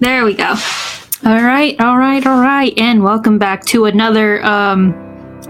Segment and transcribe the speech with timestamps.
[0.00, 0.54] There we go.
[1.24, 4.94] All right, all right, all right, and welcome back to another um,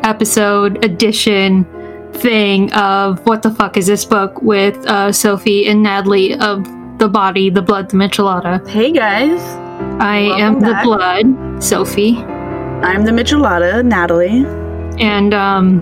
[0.03, 1.64] episode edition
[2.14, 6.65] thing of what the fuck is this book with uh, Sophie and Natalie of
[6.98, 8.66] the body, the blood, the Michelada.
[8.69, 9.40] Hey guys,
[10.01, 10.82] I Welcome am back.
[10.82, 14.44] the blood, Sophie, I'm the Michelada, Natalie.
[15.01, 15.80] and um,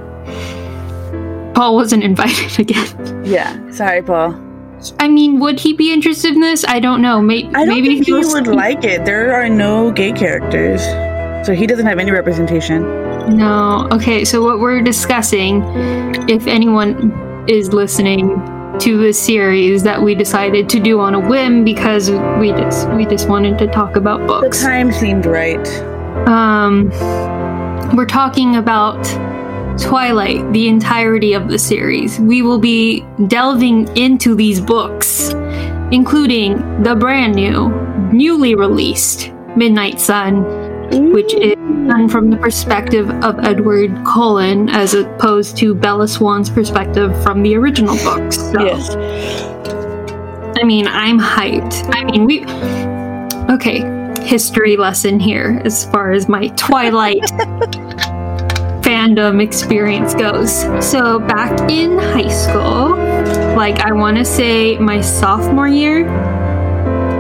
[1.55, 3.25] Paul wasn't invited again.
[3.25, 4.33] Yeah, sorry, Paul.
[5.01, 6.65] I mean, would he be interested in this?
[6.67, 7.21] I don't know.
[7.21, 9.05] May- I don't maybe think he was- would like it.
[9.05, 10.83] There are no gay characters,
[11.47, 12.83] so he doesn't have any representation.
[13.37, 13.89] No.
[13.93, 15.63] Okay, so what we're discussing,
[16.29, 18.41] if anyone is listening
[18.79, 23.05] to this series that we decided to do on a whim because we just we
[23.07, 24.61] just wanted to talk about books.
[24.61, 25.67] The time seemed right.
[26.29, 26.91] Um
[27.97, 28.99] we're talking about
[29.81, 32.19] Twilight, the entirety of the series.
[32.19, 35.31] We will be delving into these books,
[35.93, 37.69] including the brand new,
[38.13, 45.57] newly released Midnight Sun, which is done from the perspective of Edward Cullen as opposed
[45.59, 48.37] to Bella Swan's perspective from the original books.
[48.37, 48.95] So, Yes.
[50.61, 51.89] I mean, I'm hyped.
[51.95, 52.45] I mean, we.
[53.55, 53.81] Okay,
[54.27, 57.23] history lesson here as far as my Twilight
[58.89, 60.63] fandom experience goes.
[60.81, 62.97] So, back in high school,
[63.55, 66.09] like I want to say my sophomore year,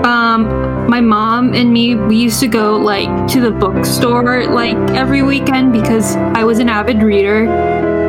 [0.02, 5.22] um, my mom and me, we used to go like to the bookstore like every
[5.22, 7.46] weekend because I was an avid reader,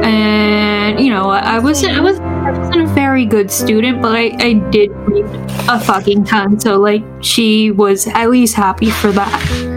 [0.06, 4.32] and you know I wasn't I was I wasn't a very good student, but I
[4.40, 5.26] I did read
[5.68, 6.62] a fucking ton.
[6.62, 9.69] So like she was at least happy for that.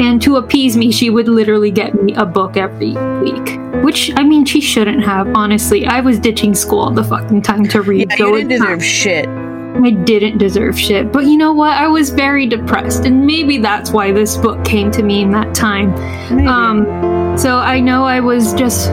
[0.00, 3.58] And to appease me, she would literally get me a book every week.
[3.84, 5.28] Which I mean, she shouldn't have.
[5.34, 8.10] Honestly, I was ditching school all the fucking time to read.
[8.10, 9.28] Yeah, so you didn't deserve shit.
[9.28, 11.12] I didn't deserve shit.
[11.12, 11.72] But you know what?
[11.72, 15.54] I was very depressed, and maybe that's why this book came to me in that
[15.54, 15.94] time.
[16.34, 16.48] Maybe.
[16.48, 18.88] Um, so I know I was just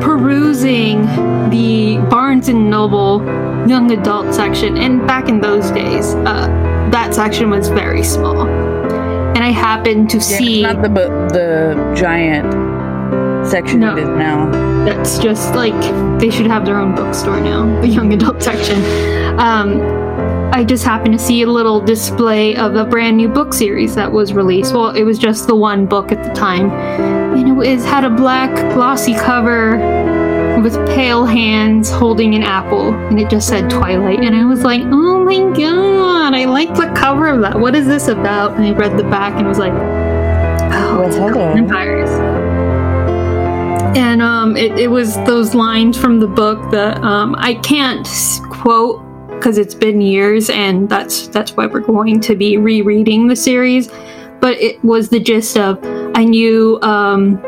[0.00, 1.02] perusing
[1.50, 3.20] the Barnes and Noble
[3.68, 6.46] young adult section, and back in those days, uh,
[6.90, 8.46] that section was very small.
[9.34, 12.52] And I happened to Yeah, see it's not the the giant
[13.46, 13.96] section No.
[13.96, 14.50] it is now.
[14.84, 15.74] that's just like
[16.20, 18.78] they should have their own bookstore now, the young adult section.
[19.40, 19.80] Um,
[20.54, 24.12] I just happened to see a little display of a brand new book series that
[24.12, 24.74] was released.
[24.74, 28.10] Well, it was just the one book at the time, and it was, had a
[28.10, 29.78] black glossy cover
[30.62, 34.20] with pale hands holding an apple, and it just said Twilight.
[34.20, 37.58] And I was like, oh my god, I like the cover of that.
[37.58, 38.56] What is this about?
[38.56, 42.10] And I read the back and was like, oh, it's vampires.
[43.96, 48.08] And um, it, it was those lines from the book that um, I can't
[48.50, 53.36] quote because it's been years, and that's that's why we're going to be rereading the
[53.36, 53.90] series.
[54.40, 55.78] But it was the gist of
[56.14, 57.42] I knew um,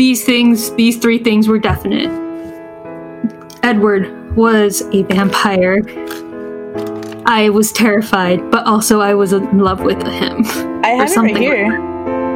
[0.00, 2.08] these things, these three things were definite.
[3.62, 5.82] Edward was a vampire.
[7.26, 10.42] I was terrified, but also I was in love with him.
[10.84, 11.78] I have it right like here.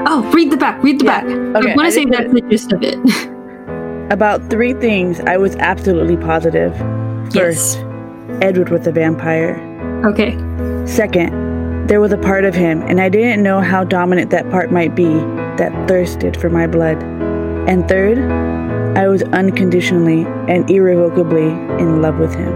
[0.06, 0.82] Oh, read the back.
[0.82, 1.56] Read the Yeah, back.
[1.56, 2.98] okay, I want to say that's the gist of it.
[4.12, 6.76] About three things I was absolutely positive.
[7.32, 7.78] First,
[8.42, 9.56] Edward was a vampire.
[10.04, 10.32] Okay.
[10.86, 14.70] Second, there was a part of him, and I didn't know how dominant that part
[14.70, 15.14] might be,
[15.56, 17.02] that thirsted for my blood.
[17.68, 18.18] And third,
[18.96, 21.48] I was unconditionally and irrevocably
[21.80, 22.52] in love with him.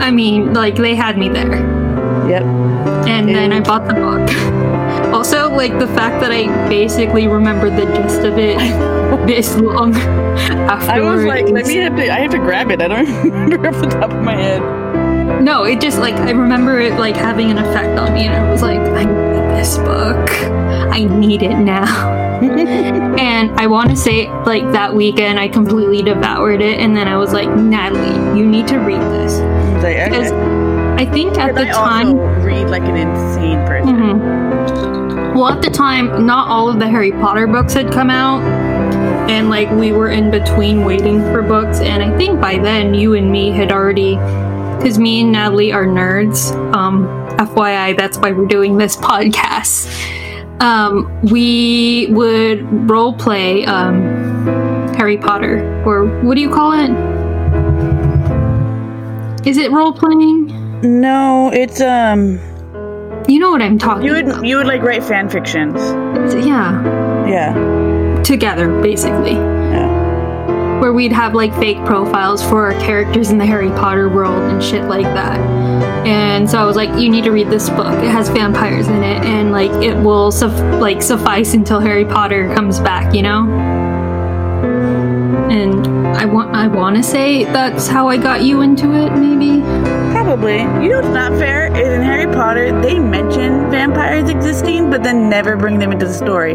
[0.00, 1.50] I mean, like they had me there,
[2.28, 2.42] Yep.
[3.06, 4.28] and then I bought the book.
[5.10, 8.58] Also, like the fact that I basically remembered the gist of it
[9.26, 10.88] this long afterwards.
[10.88, 12.80] I was like, let me have to, I have to grab it.
[12.80, 14.60] I don't remember off the top of my head.
[15.42, 18.48] No, it just like I remember it like having an effect on me, and I
[18.52, 19.04] was like, I
[19.60, 20.30] this book.
[20.90, 22.18] I need it now.
[22.40, 27.18] and I want to say, like that weekend, I completely devoured it, and then I
[27.18, 29.34] was like, Natalie, you need to read this
[29.82, 31.02] like, because okay.
[31.02, 32.16] I think at the I time.
[32.42, 33.96] read like an insane person.
[33.96, 35.34] Mhm.
[35.34, 38.40] Well, at the time, not all of the Harry Potter books had come out,
[39.30, 41.80] and like we were in between waiting for books.
[41.80, 44.16] And I think by then, you and me had already,
[44.80, 46.52] because me and Natalie are nerds.
[46.74, 47.04] Um,
[47.38, 49.86] FYI, that's why we're doing this podcast.
[50.62, 54.02] Um, we would role play um,
[54.96, 56.90] Harry Potter, or what do you call it?
[59.46, 60.80] Is it role playing?
[61.00, 62.38] No, it's um,
[63.28, 64.44] You know what I'm talking you would about.
[64.46, 65.76] you would like write fan fictions.
[66.46, 67.26] Yeah.
[67.26, 68.22] Yeah.
[68.22, 69.59] together basically Yeah.
[70.80, 74.62] Where we'd have like fake profiles for our characters in the Harry Potter world and
[74.62, 75.38] shit like that.
[76.06, 77.92] And so I was like, you need to read this book.
[78.02, 82.52] It has vampires in it, and like it will suf- like suffice until Harry Potter
[82.54, 83.46] comes back, you know.
[85.50, 85.86] And
[86.16, 89.60] I want I want to say that's how I got you into it, maybe.
[90.12, 90.60] Probably.
[90.60, 95.28] You know what's not fair is in Harry Potter they mention vampires existing, but then
[95.28, 96.54] never bring them into the story.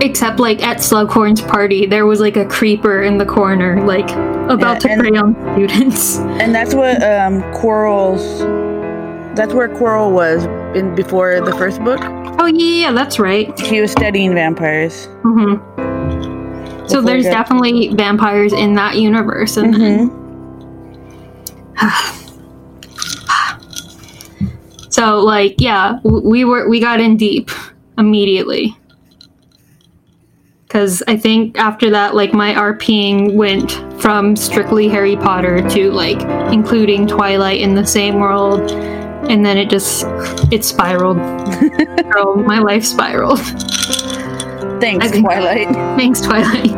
[0.00, 4.10] Except like at Slughorn's party, there was like a creeper in the corner, like
[4.50, 6.18] about Yeah, to prey on students.
[6.18, 8.40] And that's what um Quirrell's.
[9.36, 10.44] That's where Quirrell was
[10.76, 12.00] in before the first book.
[12.40, 13.56] Oh yeah, that's right.
[13.58, 15.06] She was studying vampires.
[15.22, 15.54] hmm
[16.86, 20.10] So there's that- definitely vampires in that universe, and then
[24.90, 27.50] so like yeah, we were we got in deep
[27.98, 28.76] immediately
[30.68, 33.72] because I think after that, like my RPing went
[34.02, 36.20] from strictly Harry Potter to like
[36.52, 38.70] including Twilight in the same world,
[39.30, 40.04] and then it just
[40.52, 41.16] it spiraled.
[42.12, 43.40] so my life spiraled.
[44.78, 45.68] Thanks, think- Twilight.
[45.98, 46.70] Thanks, Twilight.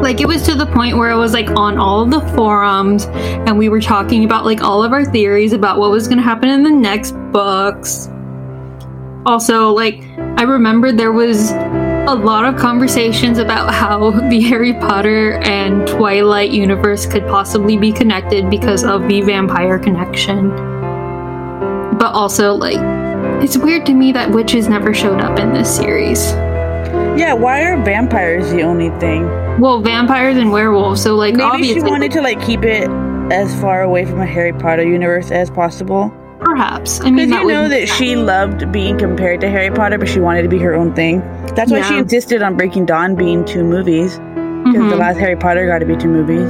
[0.00, 3.06] Like it was to the point where I was like on all of the forums
[3.06, 6.48] and we were talking about like all of our theories about what was gonna happen
[6.48, 8.08] in the next books.
[9.24, 10.02] Also, like
[10.42, 16.50] I remember there was a lot of conversations about how the Harry Potter and Twilight
[16.50, 20.48] universe could possibly be connected because of the vampire connection.
[21.96, 22.80] But also like
[23.40, 26.32] it's weird to me that witches never showed up in this series.
[27.16, 29.28] Yeah, why are vampires the only thing?
[29.60, 31.00] Well, vampires and werewolves.
[31.00, 32.90] So, like, Maybe obviously, she wanted to like keep it
[33.30, 36.12] as far away from a Harry Potter universe as possible.
[36.44, 37.00] Perhaps.
[37.00, 40.08] I mean, Because that you know that she loved being compared to Harry Potter, but
[40.08, 41.20] she wanted to be her own thing.
[41.54, 44.18] That's why she insisted on Breaking Dawn being two movies.
[44.64, 44.98] Because the Mhm.
[44.98, 46.48] last Harry Potter got to be two movies.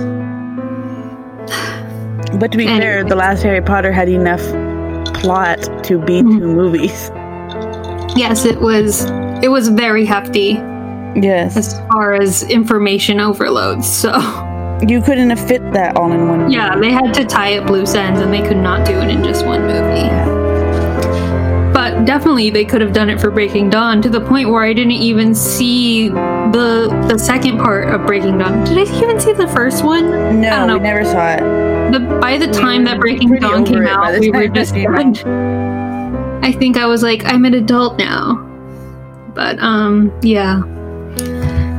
[2.38, 4.42] But to be fair, the last Harry Potter had enough
[5.14, 6.38] plot to be Mhm.
[6.38, 7.10] two movies.
[8.16, 9.10] Yes, it was.
[9.42, 10.60] It was very hefty
[11.14, 11.56] Yes.
[11.56, 13.84] as far as information overload.
[13.84, 14.10] So,
[14.86, 16.50] You couldn't have fit that all in one.
[16.50, 19.22] yeah, they had to tie up loose ends, and they could not do it in
[19.22, 20.08] just one movie.
[21.72, 24.72] But definitely, they could have done it for Breaking Dawn to the point where I
[24.72, 28.64] didn't even see the the second part of Breaking Dawn.
[28.64, 30.12] Did I even see the first one?
[30.12, 30.76] I No, don't know.
[30.78, 31.40] we never saw it.
[31.92, 34.74] The by the time that Breaking Dawn came out, we were just.
[34.74, 38.34] I think I was like, I'm an adult now.
[39.34, 40.60] But um, yeah.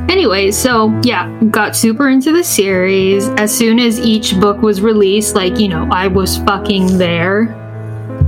[0.10, 3.28] Anyway, so yeah, got super into the series.
[3.30, 7.54] As soon as each book was released, like, you know, I was fucking there.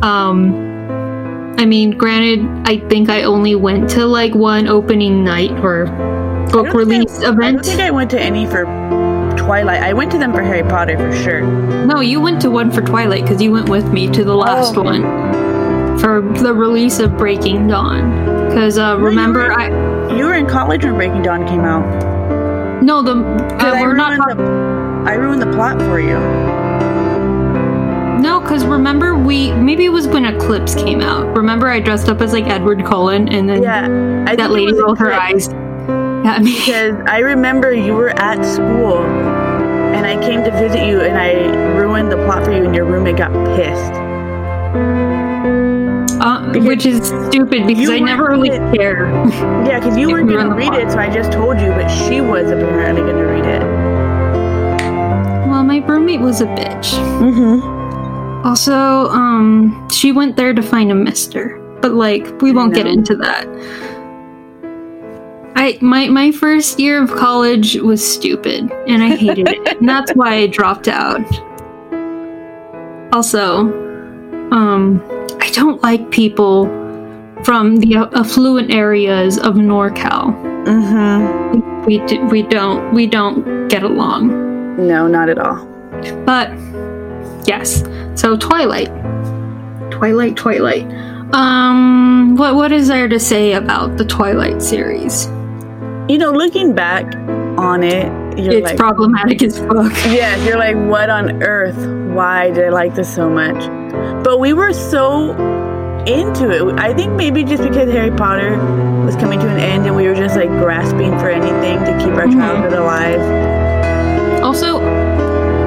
[0.01, 0.63] Um
[1.57, 5.85] I mean, granted, I think I only went to like one opening night or
[6.51, 8.65] book think I- release I don't think I went to any for
[9.37, 9.81] Twilight.
[9.83, 11.41] I went to them for Harry Potter for sure.
[11.85, 14.75] No, you went to one for Twilight because you went with me to the last
[14.75, 15.03] Oh, one
[15.99, 18.47] for the release of Breaking Dawn.
[18.49, 19.69] Because uh, remember, I
[20.09, 22.81] You were in college when Breaking Dawn came out.
[22.81, 23.13] no the
[23.59, 26.19] I we're not ruined the, I ruined the plot for you.
[28.21, 31.35] no because remember we maybe it was when Eclipse came out.
[31.35, 34.99] Remember I dressed up as like Edward Cullen and then Yeah, I that lady rolled
[34.99, 36.53] her eyes at me.
[36.59, 41.77] because I remember you were at school, and I came to visit you, and I
[41.77, 43.93] ruined the plot for you, and your roommate got pissed.
[46.55, 49.07] Because which is stupid because I never really weren't care.
[49.65, 52.49] Yeah, because you weren't gonna read it, so I just told you, but she was
[52.49, 53.61] apparently gonna read it.
[55.49, 56.93] well, my roommate was a bitch.
[57.19, 58.47] Mm-hmm.
[58.47, 63.15] Also, um, she went there to find a mister, but like we won't get into
[63.17, 63.47] that.
[65.57, 70.11] I my my first year of college was stupid, and I hated it, and that's
[70.13, 71.25] why I dropped out.
[73.13, 73.71] Also,
[74.51, 75.01] um,
[75.55, 76.65] don't like people
[77.43, 80.35] from the affluent areas of NorCal.
[80.65, 81.85] Mm-hmm.
[81.85, 84.27] We we don't we don't get along.
[84.85, 85.65] No, not at all.
[86.25, 86.51] But
[87.47, 87.83] yes,
[88.15, 88.89] so Twilight,
[89.91, 90.85] Twilight, Twilight.
[91.33, 95.27] Um, what what is there to say about the Twilight series?
[96.09, 97.15] You know, looking back
[97.57, 98.05] on it,
[98.37, 99.93] you're it's like, problematic as fuck.
[100.07, 101.77] yeah, you're like, what on earth?
[102.13, 103.63] Why did I like this so much?
[104.23, 105.31] But we were so
[106.05, 106.79] into it.
[106.79, 108.57] I think maybe just because Harry Potter
[109.05, 112.13] was coming to an end and we were just like grasping for anything to keep
[112.15, 112.33] our Mhm.
[112.33, 114.43] childhood alive.
[114.43, 114.79] Also,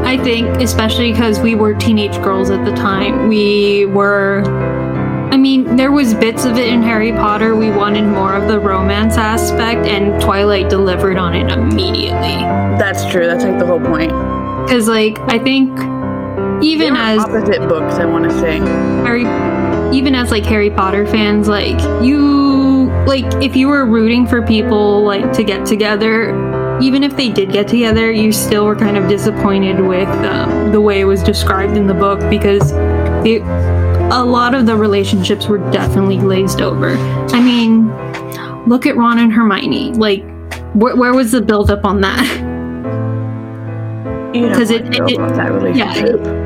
[0.05, 4.43] I think especially because we were teenage girls at the time, we were
[5.31, 7.55] I mean, there was bits of it in Harry Potter.
[7.55, 12.39] We wanted more of the romance aspect, and Twilight delivered on it immediately.
[12.79, 13.27] That's true.
[13.27, 14.11] That's like the whole point.
[14.65, 15.79] Because, like, I think
[16.63, 18.59] even as opposite books, I want to say.
[18.59, 19.23] Harry,
[19.97, 25.03] even as like Harry Potter fans, like you, like if you were rooting for people
[25.03, 26.31] like to get together,
[26.81, 30.81] even if they did get together, you still were kind of disappointed with um, the
[30.81, 32.73] way it was described in the book because
[33.27, 33.43] it,
[34.13, 36.97] a lot of the relationships were definitely glazed over.
[37.33, 37.89] I mean,
[38.69, 39.93] look at Ron and Hermione.
[39.93, 40.23] Like,
[40.73, 42.45] wh- where was the build up on that?
[44.35, 45.95] You know, 'Cause it- it- that Yeah,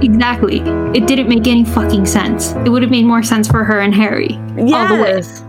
[0.00, 0.60] exactly.
[0.94, 2.54] It didn't make any fucking sense.
[2.64, 4.38] It would have made more sense for her and Harry.
[4.58, 5.14] All the way.
[5.16, 5.44] Yes.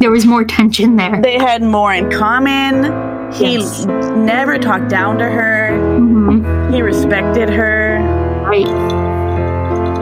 [0.00, 1.20] There was more tension there.
[1.22, 2.92] They had more in common.
[3.32, 3.86] He Yes.
[4.16, 5.70] never talked down to her.
[5.78, 8.00] hmm He respected her.
[8.48, 8.66] Right.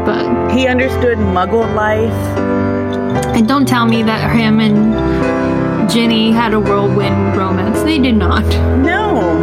[0.07, 2.15] But He understood muggle life.
[3.37, 7.83] and don't tell me that him and Ginny had a whirlwind romance.
[7.83, 8.45] They did not.
[8.79, 9.35] No.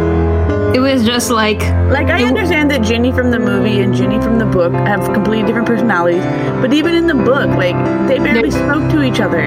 [0.76, 4.20] It was just like Like, I It- understand that Ginny from the movie and Ginny
[4.20, 6.22] from the book have completely different personalities,
[6.60, 7.76] but even in the book, like,
[8.08, 9.44] they barely spoke to each other.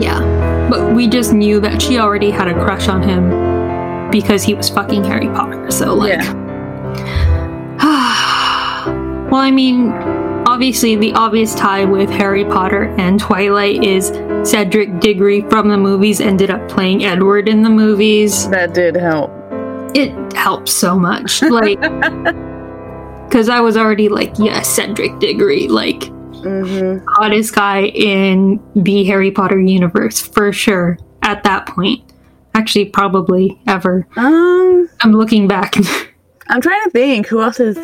[0.00, 0.20] yeah.
[0.68, 4.68] But we just knew that she already had a crush on him because he was
[4.68, 5.70] fucking Harry Potter.
[5.70, 6.32] So like Yeah.
[9.30, 9.90] well, I mean,
[10.46, 14.08] obviously, the obvious tie with Harry Potter and Twilight is
[14.42, 18.48] Cedric Diggory from the movies ended up playing Edward in the movies.
[18.50, 19.30] That did help.
[19.94, 21.40] It helps so much.
[21.42, 21.80] Like,
[23.28, 26.04] because I was already like, yes, Cedric Diggory, like,
[26.42, 32.02] hmm hottest guy in the Harry Potter universe for sure at that point.
[32.54, 34.06] Actually, probably ever.
[34.16, 35.74] Um, I'm looking back.
[36.48, 37.76] I'm trying to think who else is.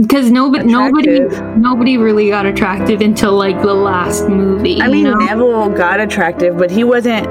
[0.00, 1.56] Because nobody, nobody, Attractive.
[1.58, 4.80] nobody really got attractive until like the last movie.
[4.80, 5.14] I mean, know?
[5.16, 7.26] Neville got attractive, but he wasn't.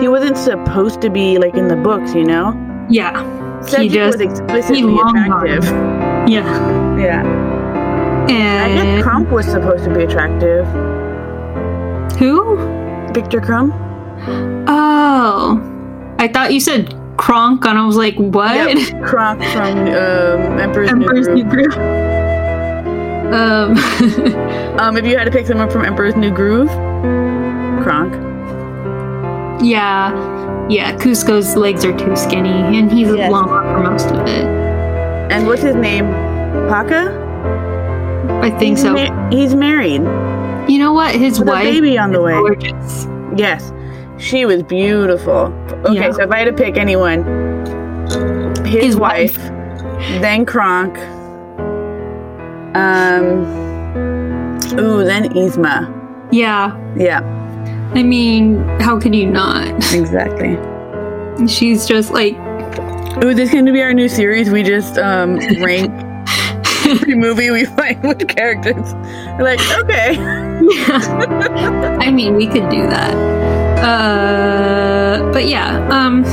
[0.00, 2.54] He wasn't supposed to be like in the books, you know.
[2.88, 3.12] yeah,
[3.70, 5.64] Cedric just- was explicitly attractive.
[6.28, 7.22] yeah, Yeah,
[8.28, 10.66] And I guess Krum was supposed to be attractive.
[12.18, 12.56] who?
[13.14, 13.72] Viktor Krum.
[14.68, 15.60] Oh,
[16.18, 18.54] I thought you said Kronk, and I was like, what?
[18.54, 21.74] Yep, Kronk from um, Emperor's, Emperor's New New Groove.
[21.74, 23.34] Groove.
[23.34, 23.76] Um,
[24.78, 26.68] Um, if you had to pick someone from Emperor's New Groove,
[27.82, 28.12] Kronk.
[29.60, 30.12] yeah,
[30.68, 30.94] yeah.
[30.96, 33.30] Kuzco's legs are too skinny, and he's Yes.
[33.30, 34.44] long for most of it.
[35.32, 36.06] And what's his name?
[36.68, 37.14] Pacha?
[38.42, 38.92] I think he's so.
[38.94, 40.02] ma- he's married
[40.68, 41.14] you know what?
[41.14, 42.34] His with a wife baby on the way.
[42.34, 43.06] gorgeous.
[43.36, 43.72] Yes,
[44.18, 45.50] she was beautiful.
[45.86, 46.10] Okay, Yeah.
[46.10, 47.24] so if I had to pick anyone,
[48.66, 49.36] his, His wife,
[50.20, 50.98] then Kronk,
[52.76, 53.46] um,
[54.78, 55.88] ooh, then Yzma.
[56.30, 57.20] Yeah, Yeah,
[57.94, 59.68] I mean, how could you not?
[59.92, 60.56] exactly.
[61.46, 62.34] She's just like
[63.20, 64.50] Oh, this is going to be our new series.
[64.50, 65.90] We just um rank
[66.86, 68.94] every movie we find with characters.
[69.38, 70.14] We're like, okay.
[70.14, 71.98] yeah.
[72.00, 73.14] I mean, we could do that.
[73.84, 75.86] Uh, but yeah.
[75.88, 76.24] Um,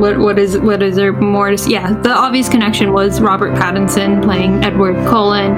[0.00, 1.54] what what is what is there more?
[1.54, 5.54] To, yeah, the obvious connection was Robert Pattinson playing Edward Cullen.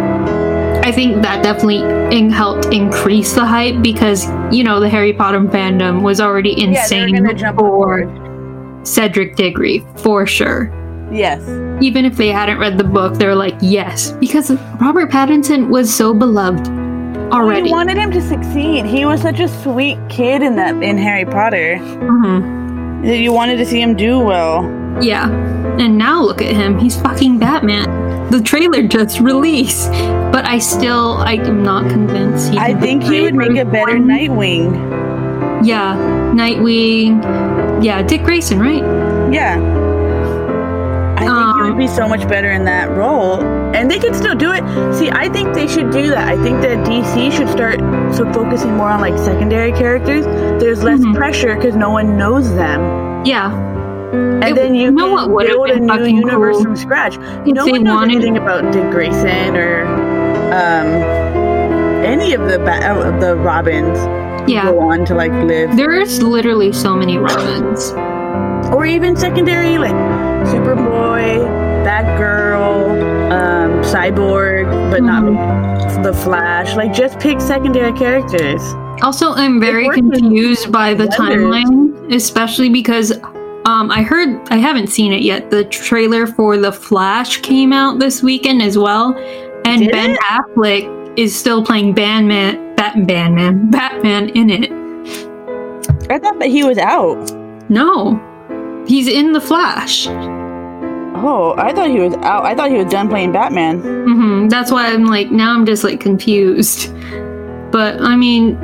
[0.89, 1.83] I think that definitely
[2.17, 6.69] in- helped increase the hype because you know the Harry Potter fandom was already Yeah,
[6.81, 8.85] insane going to jump on for.
[8.87, 10.73] Cedric Diggory for sure.
[11.13, 11.41] Yes.
[11.83, 16.13] even if they hadn't read the book, they're like, yes, because Robert Pattinson was so
[16.15, 16.67] beloved
[17.33, 17.65] already.
[17.65, 18.85] We wanted him to succeed.
[18.87, 21.77] He was such a sweet kid in that in Harry Potter.
[21.81, 23.03] Mhm.
[23.05, 24.63] that You wanted to see him do well.
[25.03, 25.29] Yeah,
[25.79, 26.79] and now look at him.
[26.79, 27.87] He's fucking Batman.
[28.31, 29.91] The trailer just released,
[30.33, 32.53] but I still, I am not convinced.
[32.59, 35.65] I think he would make a better Bruce Nightwing.
[35.67, 35.97] Yeah,
[36.35, 37.83] Nightwing.
[37.83, 38.83] Yeah, Dick Grayson, right?
[39.33, 39.57] Yeah.
[41.17, 43.41] I think he would be so much better in that role.
[43.75, 44.63] And they could still do it.
[44.95, 46.29] See, I think they should do that.
[46.29, 47.81] I think that DC should start
[48.15, 50.25] so focusing more on like secondary characters.
[50.63, 51.15] There's less Mhm.
[51.17, 52.81] pressure because no one knows them.
[53.25, 53.51] Yeah,
[54.13, 56.65] And It- then you, you know can build a new universe cool?
[56.65, 57.17] from scratch.
[57.19, 59.85] If no one knows wanted- anything about Dick Grayson or
[60.53, 60.87] um,
[62.05, 63.99] any of the ba- uh, the Robins
[64.47, 64.65] who yeah.
[64.65, 67.93] go on to like live, There's literally so many Robins.
[68.73, 69.95] or even secondary like
[70.47, 71.45] Superboy,
[71.85, 75.35] Batgirl, um, Cyborg, but Mhm.
[75.35, 76.75] not the Flash.
[76.77, 78.63] Like just pick secondary characters.
[79.03, 83.13] Also, I'm very confused by the timeline, especially because
[83.69, 85.51] um, I heard I haven't seen it yet.
[85.51, 89.15] The trailer for The Flash came out this weekend as well,
[89.67, 90.21] and Did Ben it?
[90.21, 94.73] Affleck is still playing Batman, Batman, Batman in it.
[96.11, 97.31] I thought that he was out.
[97.69, 98.19] No,
[98.87, 100.07] he's in the Flash.
[101.21, 102.45] Oh, I thought he was out.
[102.47, 103.81] I thought he was done playing Batman.
[103.81, 106.91] hmm That's why I'm like now I'm just like confused.
[107.71, 108.57] But I mean,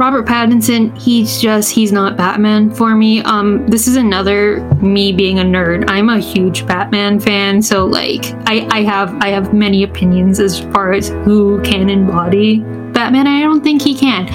[0.00, 3.20] Robert Pattinson, he's just he's not Batman for me.
[3.20, 5.84] Um, this is another me being a nerd.
[5.90, 10.58] I'm a huge Batman fan, so like I I have I have many opinions as
[10.58, 13.26] far as who can embody Batman.
[13.26, 14.26] I don't think he can.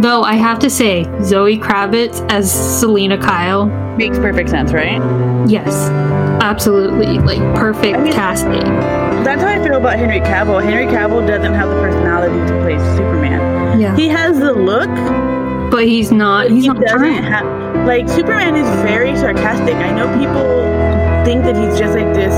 [0.00, 3.66] Though I have to say, Zoe Kravitz as Selina Kyle,
[3.98, 4.96] Makes perfect sense, right?
[5.46, 5.90] yes,
[6.42, 8.62] absolutely, like perfect I mean- casting.
[9.22, 10.62] That's how I feel about Henry Cavill.
[10.64, 13.51] Henry Cavill doesn't have the personality to play Superman.
[13.78, 14.90] Yeah, He has the look,
[15.70, 16.50] but he's not.
[16.50, 17.22] He's he not doesn't trying.
[17.22, 17.86] have.
[17.86, 19.74] Like Superman is very sarcastic.
[19.74, 20.44] I know people
[21.24, 22.32] think that he's just like this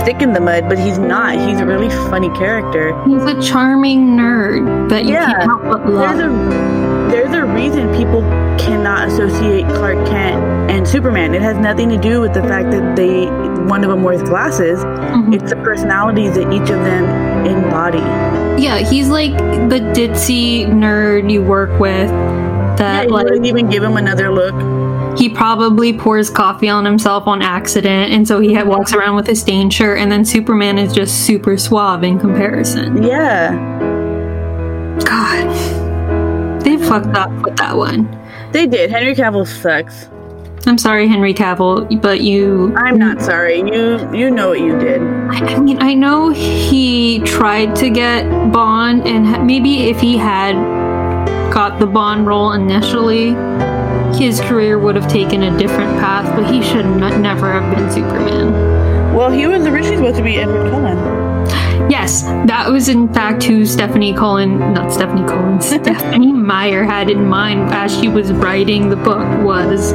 [0.00, 1.34] stick in the mud, but he's not.
[1.36, 2.92] He's a really funny character.
[3.04, 5.26] He's a charming nerd that you Yeah.
[5.26, 6.16] can't help but love.
[6.16, 6.68] There's a
[7.10, 8.20] there's a reason people
[8.58, 10.36] cannot associate Clark Kent
[10.70, 11.34] and Superman.
[11.34, 13.26] It has nothing to do with the fact that they
[13.66, 14.84] one of them wears glasses.
[14.84, 15.34] Mhm.
[15.34, 17.04] It's the personalities that each of them
[17.46, 18.04] embody.
[18.58, 19.32] Yeah, he's like
[19.70, 22.08] the ditzy nerd you work with.
[22.10, 25.18] Yeah, That you like wouldn't even give him another look.
[25.18, 29.34] he probably pours coffee on himself on accident, and so he walks around with a
[29.36, 29.98] stained shirt.
[29.98, 33.02] And then Superman is just super suave in comparison.
[33.02, 33.52] Yeah.
[35.04, 38.08] God, they fucked up with that one.
[38.52, 38.90] They did.
[38.90, 40.08] Henry Cavill sucks.
[40.66, 42.74] I'm sorry, Henry Cavill, but you.
[42.76, 43.58] I'm not sorry.
[43.58, 45.00] You you know what you did.
[45.00, 50.16] I I mean, I know he tried to get Bond, and ha- maybe if he
[50.16, 50.54] had
[51.52, 53.30] got the Bond role initially,
[54.18, 56.26] his career would have taken a different path.
[56.36, 59.14] But he should not, never have been Superman.
[59.14, 60.98] Well, he was originally supposed to be Edward Cullen.
[61.90, 67.26] Yes, that was in fact who Stephanie Cullen, not Stephanie Cullen, Stephanie Meyer had in
[67.26, 69.94] mind as she was writing the book was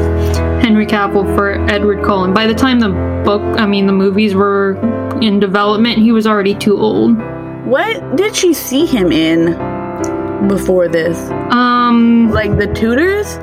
[0.63, 2.33] Henry Cavill for Edward Cullen.
[2.33, 2.89] By the time the
[3.25, 4.77] book, I mean the movies were
[5.21, 7.17] in development, he was already too old.
[7.65, 9.57] What did she see him in
[10.47, 11.17] before this?
[11.51, 13.37] Um, Like the Tudors?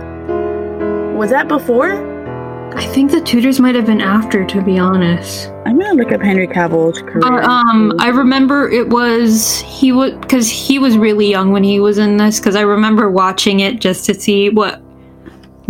[1.14, 2.09] Was that before?
[2.75, 5.51] I think the Tudors might have been after, to be honest.
[5.66, 7.21] I'm gonna look up Henry Cavill's career.
[7.21, 11.81] But um, I remember it was he was because he was really young when he
[11.81, 12.40] was in this.
[12.40, 14.81] Because I remember watching it just to see what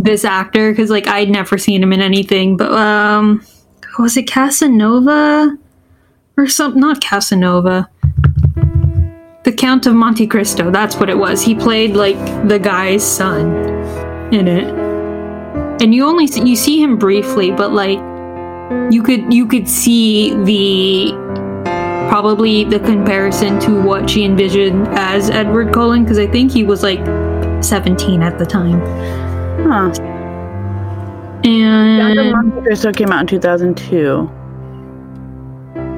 [0.02, 0.72] this actor.
[0.72, 2.56] Because like I'd never seen him in anything.
[2.56, 3.44] But um,
[3.98, 5.56] was it Casanova
[6.36, 6.80] or something?
[6.80, 7.88] Not Casanova.
[9.44, 10.70] The Count of Monte Cristo.
[10.70, 11.42] That's what it was.
[11.42, 13.56] He played like the guy's son
[14.32, 14.64] in it,
[15.82, 17.98] and you only see, you see him briefly, but like
[18.92, 21.12] you could you could see the
[22.10, 26.82] probably the comparison to what she envisioned as Edward Cullen because I think he was
[26.82, 27.00] like
[27.64, 28.80] 17 at the time.
[29.64, 29.90] Huh.
[31.44, 34.28] And Monte Cristo came out in 2002.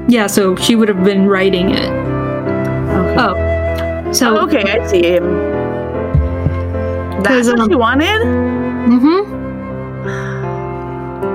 [0.07, 1.89] yeah, so she would have been writing it.
[1.89, 3.15] Okay.
[3.19, 4.11] Oh.
[4.11, 5.01] So Oh, okay, I see
[7.23, 8.21] That's 'Cause, what um, you wanted?
[8.87, 9.25] Mhm.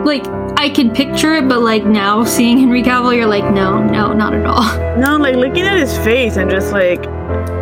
[0.05, 0.27] Like
[0.59, 4.33] I can picture it, but like now seeing Henry Cavill, you're like, no, no, not
[4.35, 4.65] at all.
[4.99, 7.07] No, like looking at his face and just like,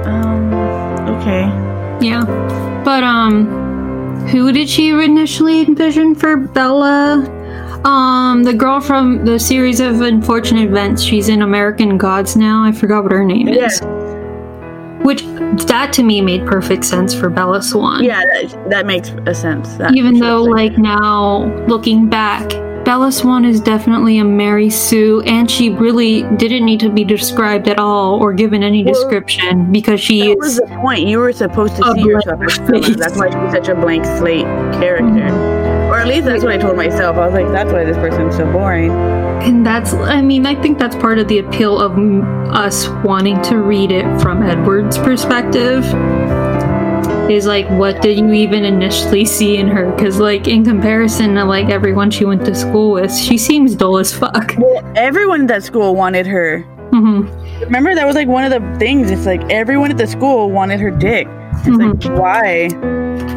[0.07, 0.53] um,
[1.21, 1.43] okay.
[2.01, 2.25] Yeah.
[2.85, 3.66] But um
[4.29, 7.33] who did she initially envision for Bella?
[7.85, 11.03] Um the girl from the series of unfortunate events.
[11.03, 12.65] She's in American Gods now.
[12.65, 13.81] I forgot what her name is.
[13.81, 14.07] Yeah.
[15.03, 15.23] Which
[15.67, 18.03] that to me made perfect sense for Bella Swan.
[18.03, 19.77] Yeah, that, that makes a sense.
[19.77, 22.51] That Even though like now looking back,
[22.87, 27.67] Bella Swan is definitely a Mary Sue and she really didn't need to be described
[27.67, 31.09] at all or given any Well, description because she that was the point.
[31.09, 32.39] You were supposed to see yourself.
[32.39, 34.45] That's why she's such a blank slate
[34.79, 35.05] character.
[35.05, 35.91] Mm-hmm.
[35.91, 37.17] Or at least that's what I told myself.
[37.17, 38.93] I was like, that's why this person's so boring.
[38.93, 41.99] And that's, I mean, I think that's part of the appeal of
[42.55, 45.85] us wanting to read it from Edward's perspective.
[47.31, 49.91] Is like, what did you even initially see in her?
[49.91, 53.99] Because, like, in comparison to like everyone she went to school with, she seems dull
[53.99, 54.55] as fuck.
[54.59, 56.61] Well, everyone at that school wanted her.
[56.93, 57.23] hmm
[57.65, 59.11] Remember, that was like one of the things.
[59.11, 61.27] It's like everyone at the school wanted her dick.
[61.65, 62.69] It's like, why?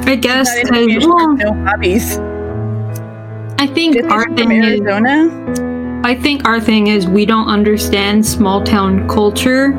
[0.06, 2.20] I guess, Not 'cause- information, well, no hobbies.
[3.60, 4.82] I think Just our from thing is,
[6.06, 9.74] I think our thing is we don't understand small town culture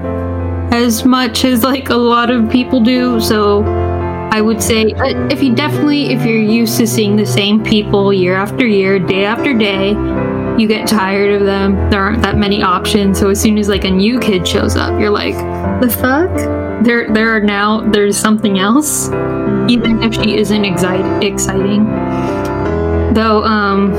[0.73, 3.21] as much as like a lot of people do.
[3.21, 3.63] So
[4.33, 8.13] I would say uh, if you definitely if you're used to seeing the same people
[8.13, 9.91] year after year, day after day,
[10.57, 11.91] you get tired of them.
[11.91, 13.19] There aren't that many options.
[13.19, 15.35] So as soon as like a new kid shows up, you're like,
[15.81, 16.31] the fuck?
[16.85, 19.09] There there are now there's something else.
[19.69, 21.85] Even if she isn't exci- exciting.
[23.15, 23.93] Though um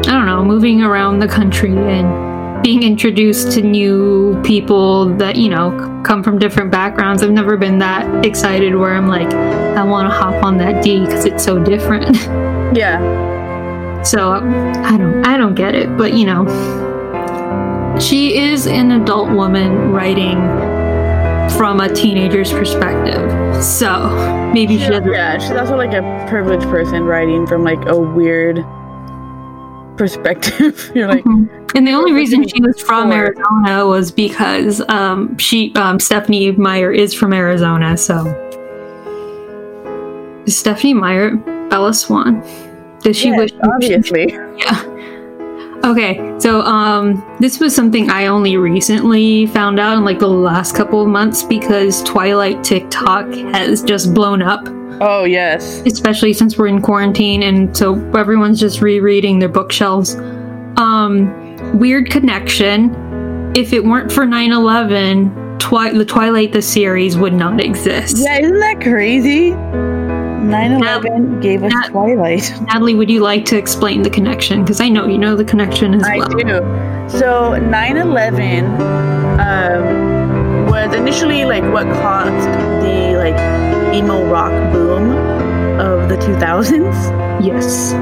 [0.00, 5.48] I don't know, moving around the country and being introduced to new people that, you
[5.48, 7.22] know, come from different backgrounds.
[7.22, 9.30] I've never been that excited where I'm like,
[9.76, 12.16] I want to hop on that D because it's so different.
[12.72, 13.00] Yeah.
[14.04, 16.46] So I don't I don't get it, but you know,
[17.98, 20.38] she is an adult woman writing
[21.58, 23.62] from a teenager's perspective.
[23.62, 24.08] So
[24.54, 25.12] maybe she doesn't.
[25.12, 28.64] Yeah, she's also like a privileged person writing from like a weird
[29.98, 30.90] perspective.
[30.94, 31.24] You're like,
[31.74, 36.92] And the only reason she was from Arizona was because um, she um, Stephanie Meyer
[36.92, 37.96] is from Arizona.
[37.98, 38.24] So
[40.56, 41.36] Stephanie Meyer
[41.68, 42.40] Bella Swan?
[43.02, 43.50] Does she yes, wish?
[43.62, 44.32] obviously.
[44.58, 44.86] Yeah.
[45.82, 50.76] Okay, so um, this was something I only recently found out in like the last
[50.76, 54.68] couple of months because Twilight TikTok has just blown up,
[55.00, 55.80] Oh yes.
[55.86, 60.16] especially since we're in quarantine and so everyone's just rereading their bookshelves.
[60.76, 62.94] Um, weird connection.
[63.56, 68.18] If it weren't for 9 11, Twi- the Twilight the series would not exist.
[68.18, 69.54] Yeah, isn't that crazy?
[70.50, 72.52] 9/11 gave us Nat- Twilight.
[72.62, 74.62] Natalie, would you like to explain the connection?
[74.62, 76.28] Because I know you know the connection as I well.
[76.38, 76.58] I do.
[77.18, 78.64] So 9/11
[79.38, 82.48] um, was initially like what caused
[82.84, 85.10] the like emo rock boom
[85.80, 86.94] of the 2000s,
[87.44, 87.94] Yes.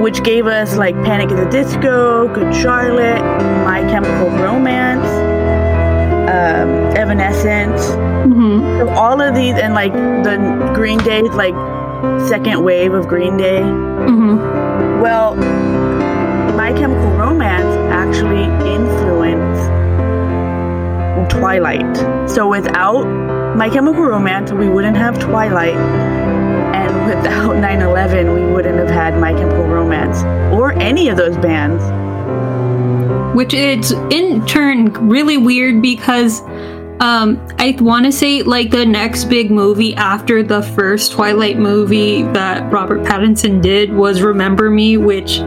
[0.00, 3.20] which gave us like Panic at the Disco, Good Charlotte,
[3.64, 5.04] My Chemical Romance,
[6.30, 7.86] um, Evanescence.
[8.24, 10.36] hmm So all of these and like the
[10.74, 11.54] Green Day's like
[12.28, 13.60] second wave of Green Day.
[13.62, 14.36] hmm
[15.02, 15.34] Well,
[16.56, 19.70] My Chemical Romance actually influenced
[21.38, 21.96] Twilight.
[22.28, 23.04] So without
[23.56, 25.74] My Chemical Romance, we wouldn't have Twilight.
[25.74, 30.22] And without 9 11, we wouldn't have had My Chemical Romance
[30.54, 31.82] or any of those bands.
[33.36, 36.40] which is in turn really weird because
[37.00, 42.22] um i want to say like the next big movie after the first twilight movie
[42.22, 45.38] that robert pattinson did was remember me which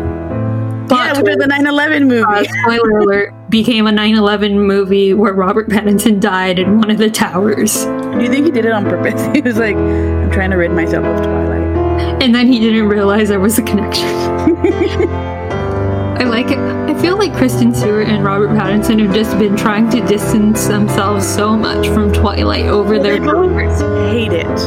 [0.90, 2.22] Yeah, which was the 9 11 movie.
[2.24, 7.10] uh, spoiler alert became a 9-11 movie where robert pattinson died in one of the
[7.10, 9.26] towers Do you think he did it on purpose?
[9.34, 12.22] He was like, I'm trying to rid myself of Twilight.
[12.24, 14.08] and then he didn't realize there was a connection
[16.20, 16.58] I like it.
[16.58, 21.28] I feel like Kristen Stewart and Robert Pattinson have just been trying to distance themselves
[21.28, 23.80] so much from Twilight over their They both
[24.12, 24.60] hate it.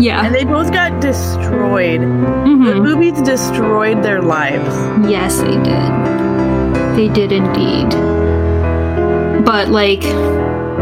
[0.00, 0.24] Yeah.
[0.26, 2.00] And they both got destroyed.
[2.00, 2.82] The Mhm.
[2.82, 4.74] movies destroyed their lives.
[5.08, 6.96] Yes, they did.
[6.96, 7.88] They did indeed.
[9.44, 10.02] But like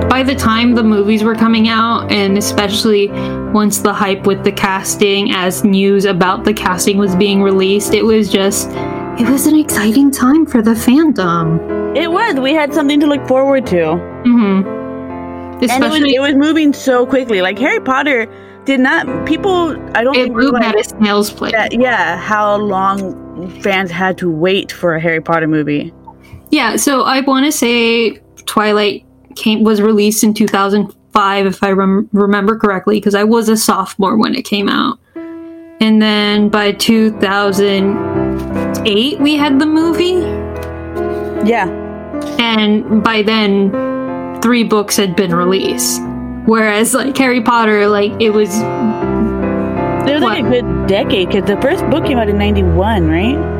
[0.08, 3.08] by the time the movies were coming out and especially
[3.52, 8.04] once the hype with the casting as news about the casting was being released, it
[8.04, 8.70] was just
[9.18, 11.96] it was an exciting time for the fandom.
[11.96, 12.34] It was.
[12.34, 13.76] We had something to look forward to.
[14.24, 14.64] Mhm.
[14.66, 17.40] And it was, Especially it was moving so quickly.
[17.40, 18.26] Like Harry Potter
[18.64, 21.52] did not people I don't it moved at a snail's pace.
[21.70, 25.92] yeah, how long fans had to wait for a Harry Potter movie.
[26.50, 29.04] Yeah, so I want to say Twilight
[29.36, 34.16] came was released in 2005 if I rem- remember correctly because I was a sophomore
[34.16, 34.98] when it came out.
[35.80, 36.72] And then by
[38.82, 40.20] 2008 we had the movie
[41.48, 41.68] Yeah.
[42.38, 43.70] and by then
[44.40, 46.00] three books had been released.
[46.46, 48.50] Whereas like Harry Potter like it was
[50.08, 53.54] It was like a good decade because the first book came out in 91, right?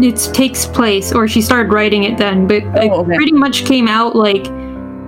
[0.00, 3.16] it takes place or she started writing it then but it okay.
[3.16, 4.46] pretty much came out like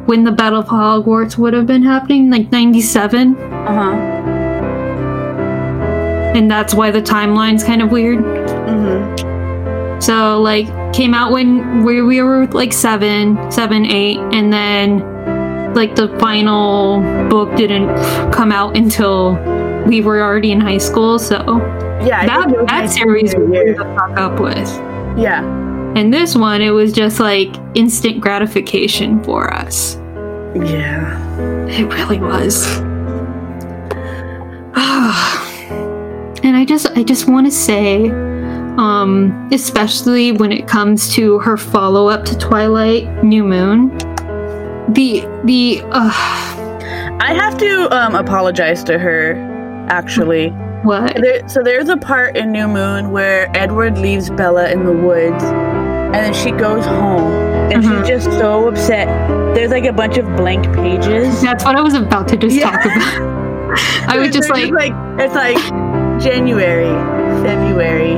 [0.07, 3.93] when the Battle of Hogwarts would have been happening like 97 Uh huh.
[6.35, 8.19] and that's why the timeline's kind of weird.
[10.01, 15.95] So like came out when we, we were like seven, seven, eight, and then like
[15.95, 17.89] the final book didn't
[18.33, 19.35] come out until
[19.87, 21.19] we were already in high school.
[21.19, 21.37] So
[22.03, 22.27] Yeah.
[22.27, 24.69] That that series we to fuck up with.
[25.19, 25.45] Yeah.
[25.97, 29.97] And this one, it was just like instant gratification for us.
[30.55, 31.67] Yeah.
[31.69, 32.67] It really was.
[36.43, 38.09] and I just I just want to say
[38.81, 43.89] um especially when it comes to her follow-up to Twilight New Moon
[44.93, 46.11] the the uh
[47.23, 49.35] I have to um, apologize to her,
[49.91, 50.49] actually.
[50.85, 51.17] What?
[51.21, 55.45] There, so there's a part in New Moon where Edward leaves Bella in the woods,
[55.45, 57.31] and then she goes home,
[57.71, 57.99] and Mhm.
[58.01, 59.07] she's just so upset.
[59.55, 61.43] There's like a bunch of blank pages.
[61.43, 62.71] That's what I was about to just Yeah.
[62.71, 63.69] talk about.
[64.09, 65.59] I was just They're like, it's like
[66.23, 66.91] January,
[67.45, 68.15] February,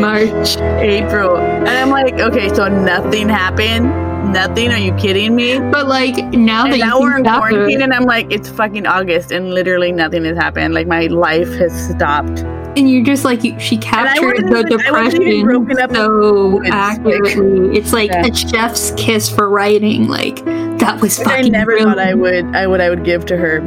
[0.00, 0.56] March.
[0.80, 4.06] April, and I'm like, okay, so nothing happened.
[4.32, 4.70] Nothing?
[4.72, 5.58] Are you kidding me?
[5.58, 9.30] But like now And that now we're in quarantine, and I'm like, it's fucking August,
[9.32, 10.74] and literally nothing has happened.
[10.74, 12.40] Like my life has stopped.
[12.76, 17.76] and you're just like you, she captured the even- I wasn't even depression so accurately.
[17.78, 18.26] it's like Yeah.
[18.26, 20.08] a chef's kiss for writing.
[20.08, 20.44] Like
[20.78, 21.90] that was Which I never brilliant.
[21.96, 22.44] thought I would.
[22.54, 22.80] I would.
[22.80, 23.62] I would give to her.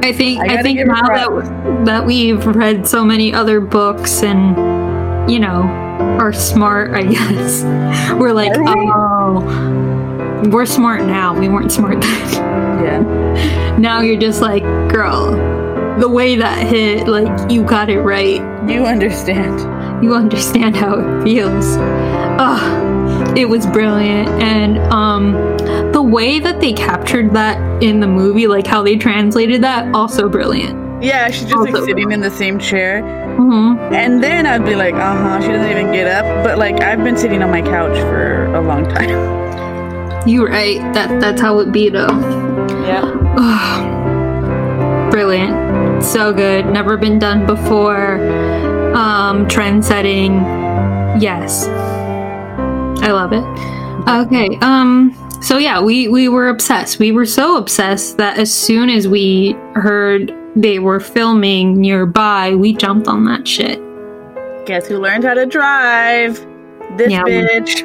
[0.04, 4.54] I think I I, think now that that we've read so many other books and
[5.28, 5.62] you know
[6.18, 7.62] are smart, I guess
[8.14, 9.40] we're like, oh,
[10.50, 11.38] we're smart now.
[11.38, 12.32] We weren't smart then.
[12.84, 15.30] yeah, now you're just like, girl,
[15.98, 18.40] the way that hit, like you got it right.
[18.68, 19.60] you understand.
[20.02, 21.76] You understand how it feels.
[22.38, 25.32] Ugh, it was brilliant, and um,
[25.92, 30.28] the way that they captured that in the movie, like how they translated that, also
[30.28, 30.85] brilliant.
[31.00, 33.02] Yeah, she's just like sitting in the same chair,
[33.36, 35.40] hmm and then I'd be like, uh huh.
[35.40, 36.44] She doesn't even get up.
[36.44, 39.10] But like, I've been sitting on my couch for a long time.
[40.28, 40.78] You're right.
[40.92, 42.08] That that's how it be though.
[42.86, 43.12] Yeah.
[45.10, 46.02] Brilliant.
[46.02, 46.66] So good.
[46.66, 48.16] Never been done before.
[48.94, 50.34] Um, trend setting.
[51.20, 51.66] Yes.
[53.02, 53.44] I love it.
[54.08, 54.58] Okay.
[54.62, 56.98] Um, so yeah, we, we were obsessed.
[56.98, 62.72] We were so obsessed that as soon as we heard they were filming nearby, we
[62.72, 63.78] jumped on that shit.
[64.66, 66.34] Guess who learned how to drive?
[66.96, 67.84] This Yeah, we- bitch.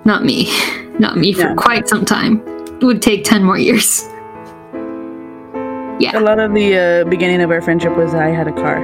[0.04, 0.50] Not me.
[0.98, 1.54] Not me for Yeah.
[1.54, 2.42] quite some time.
[2.80, 4.08] It would take 10 more years.
[6.00, 6.18] Yeah.
[6.18, 8.78] A lot of the uh, beginning of our friendship was I had a car.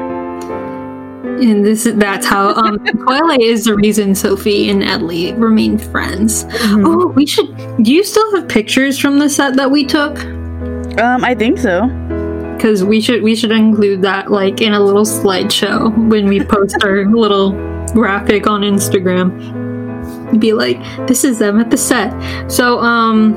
[1.40, 6.44] And this is that's how um Twilight is the reason Sophie and Natalie remain friends.
[6.44, 6.86] Mm-hmm.
[6.86, 7.48] Oh, we should
[7.82, 10.18] do you still have pictures from the set that we took?
[11.00, 11.86] Um, I think so.
[12.58, 16.76] Because we should we should include that like in a little slideshow when we post
[16.82, 17.52] our little
[17.92, 19.30] graphic on Instagram.
[20.38, 22.12] Be like, this is them at the set.
[22.50, 23.34] So um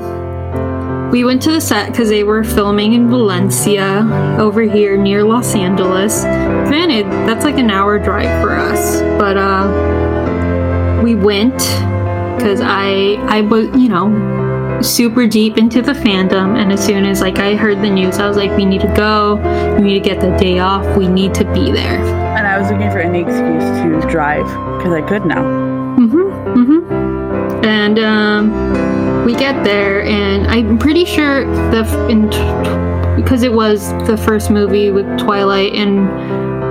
[1.12, 4.00] we went to the set because they were filming in Valencia
[4.40, 6.22] over here near Los Angeles.
[6.22, 11.58] Granted, that's like an hour drive for us, but uh, we went
[12.38, 14.08] because I I was you know
[14.82, 18.28] super deep into the fandom, and as soon as like I heard the news, I
[18.28, 19.36] was like, we need to go.
[19.76, 20.96] We need to get the day off.
[20.96, 22.02] We need to be there.
[22.36, 24.46] And I was looking for any excuse to drive
[24.78, 25.42] because I could now.
[25.98, 26.22] Mm-hmm.
[26.58, 27.64] Mm-hmm.
[27.64, 31.82] And um, we get there, and I'm pretty sure the
[32.30, 36.08] t- because it was the first movie with Twilight and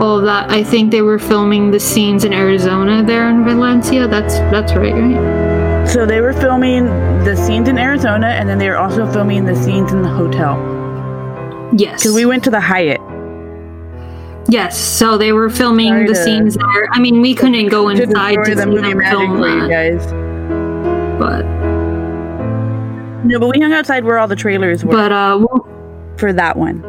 [0.02, 0.50] all of that.
[0.50, 4.08] I think they were filming the scenes in Arizona there in Valencia.
[4.08, 5.51] That's that's right, right?
[5.88, 6.86] So they were filming
[7.26, 10.56] the scenes in Arizona, and then they were also filming the scenes in the hotel.
[11.76, 12.02] Yes.
[12.02, 13.00] Because we went to the Hyatt.
[14.50, 14.78] yes.
[14.78, 16.88] So they were filming Sorry the to- scenes there.
[16.92, 20.06] I mean, we couldn't go inside destroy to the see movie them film that, guys.
[21.20, 21.44] but
[23.26, 25.38] No, but we hung outside where all the trailers were but uh.
[25.40, 25.68] we'll-
[26.18, 26.84] for that one.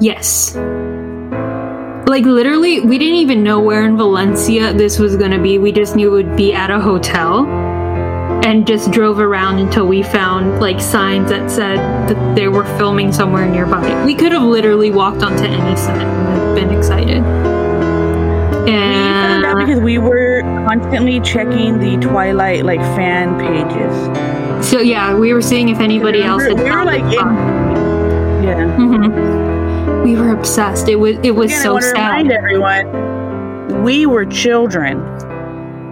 [0.00, 0.54] Yes.
[2.06, 5.58] Like literally, we didn't even know where in Valencia this was gonna be.
[5.58, 7.44] We just knew it would be at a hotel,
[8.44, 11.78] and just drove around until we found like signs that said
[12.08, 14.04] that they were filming somewhere nearby.
[14.04, 17.22] We could have literally walked onto any set and been excited.
[18.64, 24.66] We found out because we were constantly checking the Twilight like fan pages.
[24.68, 27.12] so yeah, we were seeing if anybody We else were- had we were like in,
[28.44, 28.76] yeah.
[28.76, 30.04] Mhm.
[30.04, 30.88] We were obsessed.
[30.88, 32.08] It was it was Again, I so want to sad.
[32.10, 35.02] remind everyone, we were children.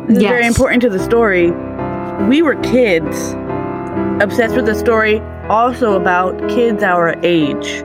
[0.08, 1.52] This is very important to the story.
[2.28, 3.34] We were kids,
[4.22, 7.82] obsessed with the story, also about kids our age.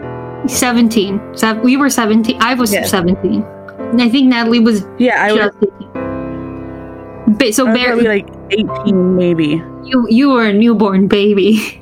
[0.47, 1.19] 17.
[1.35, 2.37] Sev- we were 17.
[2.41, 2.89] I was Yes.
[2.91, 3.43] 17.
[3.43, 7.33] And I think Natalie was Yeah, I was, 18.
[7.37, 9.61] Ba- so I was probably like 18, maybe.
[9.83, 11.81] you you were a newborn baby,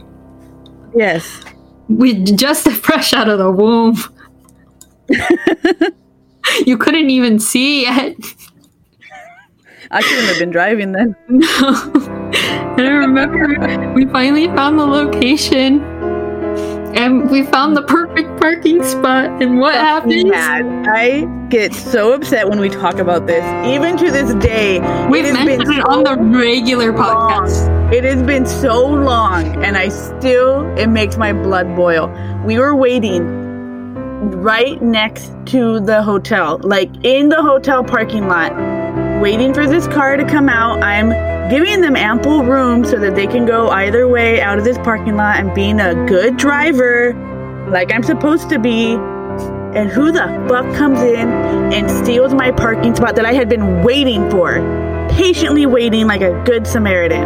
[0.96, 1.42] Yes.
[1.90, 3.96] We just fresh out of the womb.
[6.66, 8.16] you couldn't even see yet.
[9.92, 11.16] I shouldn't have been driving then.
[11.30, 12.15] No.
[12.34, 15.82] And I remember we finally found the location,
[16.96, 19.42] and we found the perfect parking spot.
[19.42, 20.26] And what happens?
[20.26, 20.88] Mad.
[20.88, 23.44] I get so upset when we talk about this.
[23.68, 27.94] Even to this day, We've it has been mentioned it on the regular podcast.
[27.94, 32.10] It has been so long, and I still, it makes my blood boil.
[32.46, 33.44] We were waiting
[34.42, 38.54] right next to the hotel, like in the hotel parking lot,
[39.22, 40.82] waiting for this car to come out.
[40.82, 44.78] I'm giving them ample room so that they can go either way out of this
[44.80, 47.14] parking lot and being a good driver,
[47.70, 48.94] like I'm supposed to be.
[49.76, 51.28] And who the fuck comes in
[51.74, 54.60] and steals my parking spot that I had been waiting for?
[55.12, 57.24] Patiently waiting like a good Samaritan.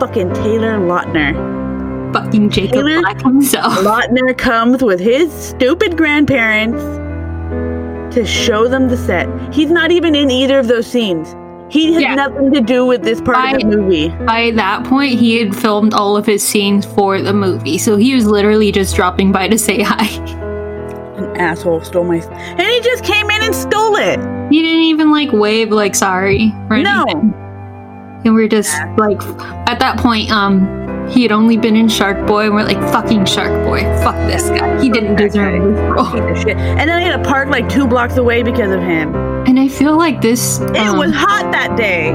[0.00, 2.12] Fucking Taylor Lautner.
[2.12, 3.72] Fucking Jacob Taylor Black himself.
[3.78, 6.80] Lautner comes with his stupid grandparents
[8.14, 9.28] to show them the set.
[9.52, 11.34] He's not even in either of those scenes.
[11.70, 12.14] He had Yeah.
[12.14, 14.08] nothing to do with this part of the movie.
[14.24, 18.14] By that point, he had filmed all of his scenes for the movie, so he
[18.14, 20.06] was literally just dropping by to say hi.
[21.18, 22.16] An asshole stole my.
[22.16, 24.18] And he just came in and stole it.
[24.50, 27.04] He didn't even like wave like sorry or No.
[28.24, 29.20] And we're just like
[29.68, 30.66] at that point, um,
[31.10, 34.48] he had only been in Shark Boy, and we're like, fucking Shark Boy, fuck this
[34.50, 34.80] guy.
[34.82, 36.04] He didn't deserve this role.
[36.10, 36.56] Piece of shit.
[36.56, 39.14] And then I had to park like two blocks away because of him.
[39.46, 40.60] And I feel like this.
[40.60, 42.10] It um, was hot that day.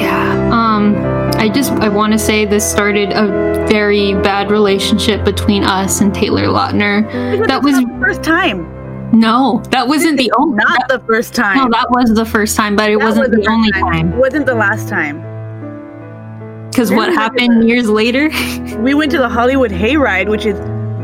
[0.00, 0.50] Yeah.
[0.52, 0.94] Um,
[1.38, 6.14] I just I want to say this started a very bad relationship between us and
[6.14, 7.10] Taylor Lautner.
[7.48, 8.68] That was the first time.
[9.18, 10.56] no, that wasn't the only.
[10.56, 11.56] Not the first time.
[11.56, 14.12] no, that was the first time, but it That wasn't was the first only time.
[14.12, 15.22] It wasn't the last time.
[16.80, 18.30] Because what happened years later?
[18.80, 20.58] We went to the Hollywood Hayride, which is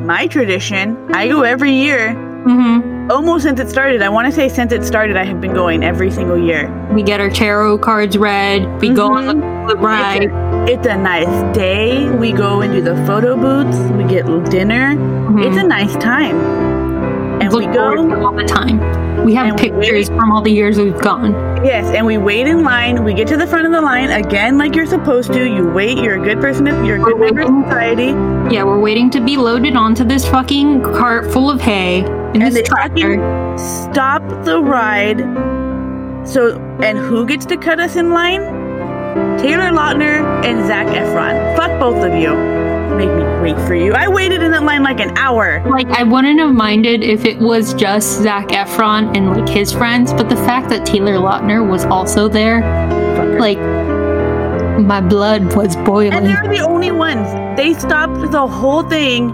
[0.07, 0.97] my tradition.
[1.12, 2.15] I go every year.
[2.15, 4.01] hmm Almost since it started.
[4.01, 6.71] I want to say since it started, I have been going every single year.
[6.95, 8.81] We get our tarot cards read.
[8.81, 9.85] We go on the, Mm-hmm.
[9.85, 10.69] ride.
[10.71, 12.09] It's a nice day.
[12.09, 13.79] We go and do the photo booths.
[13.93, 14.95] We get dinner.
[14.97, 15.45] Mhm.
[15.47, 16.37] It's a nice time.
[17.40, 18.25] And we go.
[18.25, 18.79] all the time.
[19.25, 21.33] We have And we pictures from all the years we've gone.
[21.64, 23.03] Yes, and we wait in line.
[23.05, 25.44] We get to the front of the line again, like you're supposed to.
[25.49, 25.99] You wait.
[25.99, 26.66] You're a good person.
[26.66, 28.09] If you're a good member of society.
[28.55, 32.42] Yeah, we're waiting to be loaded onto this fucking cart full of hay in And
[32.42, 33.16] this they tractor.
[33.59, 35.18] stop the ride.
[36.27, 38.40] So, and who gets to cut us in line?
[39.38, 41.57] Taylor Lautner and Zac Efron.
[41.57, 42.35] Fuck both of you.
[42.96, 43.92] Make me wait for you.
[43.92, 45.62] I waited in that line like an hour.
[45.68, 50.12] Like, I wouldn't have minded if it was just Zac Efron and like his friends,
[50.12, 53.38] but the fact that Taylor Lautner was also there, Fucker.
[53.40, 53.59] like,
[54.87, 56.12] my blood was boiling.
[56.12, 57.27] and they're the only ones.
[57.57, 59.31] They stopped the whole thing.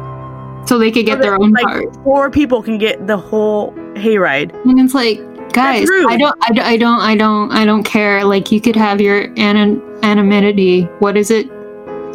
[0.66, 1.94] so they could so get their own like, cart.
[2.04, 4.52] Four people can get the whole hayride.
[4.64, 5.18] And it's like,
[5.52, 5.88] guys.
[6.08, 8.24] I don't, I, don't- I don't, I don't, I don't care.
[8.24, 10.82] Like, you could have your anon- anonymity.
[11.00, 11.50] What is it?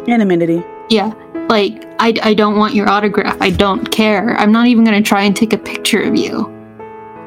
[0.08, 0.62] Anonymity.
[0.90, 1.12] Yeah.
[1.48, 3.36] Like, I, I don't want your autograph.
[3.40, 4.36] I don't care.
[4.36, 6.54] I'm not even going to try and take a picture of you.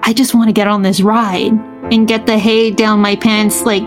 [0.04, 1.54] I just want to get on this ride
[1.92, 3.84] and get the hay down my pants, like,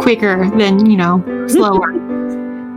[0.00, 1.92] quicker than, you know, slower.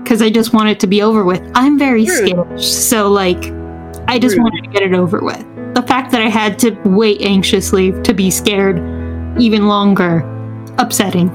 [0.03, 1.41] Because I just want it to be over with.
[1.55, 2.67] I'm very skittish.
[2.67, 3.51] So, like,
[4.07, 4.43] I just Rude.
[4.43, 5.45] wanted to get it over with.
[5.75, 8.77] The fact that I had to wait anxiously to be scared
[9.39, 10.19] even longer,
[10.77, 11.29] upsetting.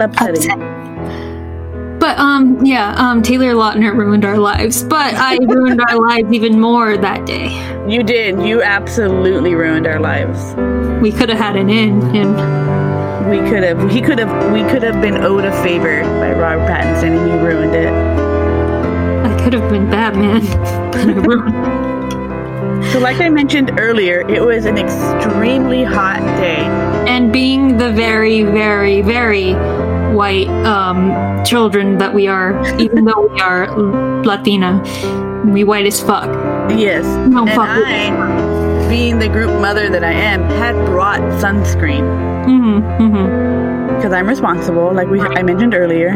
[0.00, 0.36] Upsetting.
[0.36, 0.83] Upsetting.
[2.04, 6.60] But um, yeah, um, Taylor Lautner ruined our lives, but I ruined our lives even
[6.60, 7.48] more that day.
[7.90, 8.42] You did.
[8.42, 10.38] You absolutely ruined our lives.
[11.00, 13.90] We could have had an in, and We could have.
[13.90, 14.52] He could have.
[14.52, 17.88] We could have been owed a favor by Robert Pattinson, and you ruined it.
[19.24, 20.42] I could have been Batman.
[20.92, 26.66] but I ruined- So, like I mentioned earlier, it was an extremely hot day.
[27.08, 29.54] and being the very, very, very
[30.14, 33.68] white um, children that we are, even though we are
[34.22, 34.82] Latina,
[35.46, 36.28] we white as fuck.
[36.70, 37.04] Yes.
[37.04, 37.68] No, and fuck.
[37.68, 43.96] I, being the group mother that I am, had brought sunscreen Mm-hmm, mm-hmm.
[43.96, 46.10] because I'm responsible, like we I mentioned earlier.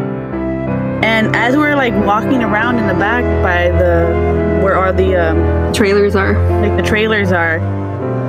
[1.02, 5.72] And as we're like walking around in the back by the where all the um,
[5.72, 6.34] Trailers are.
[6.60, 7.60] like the trailers are,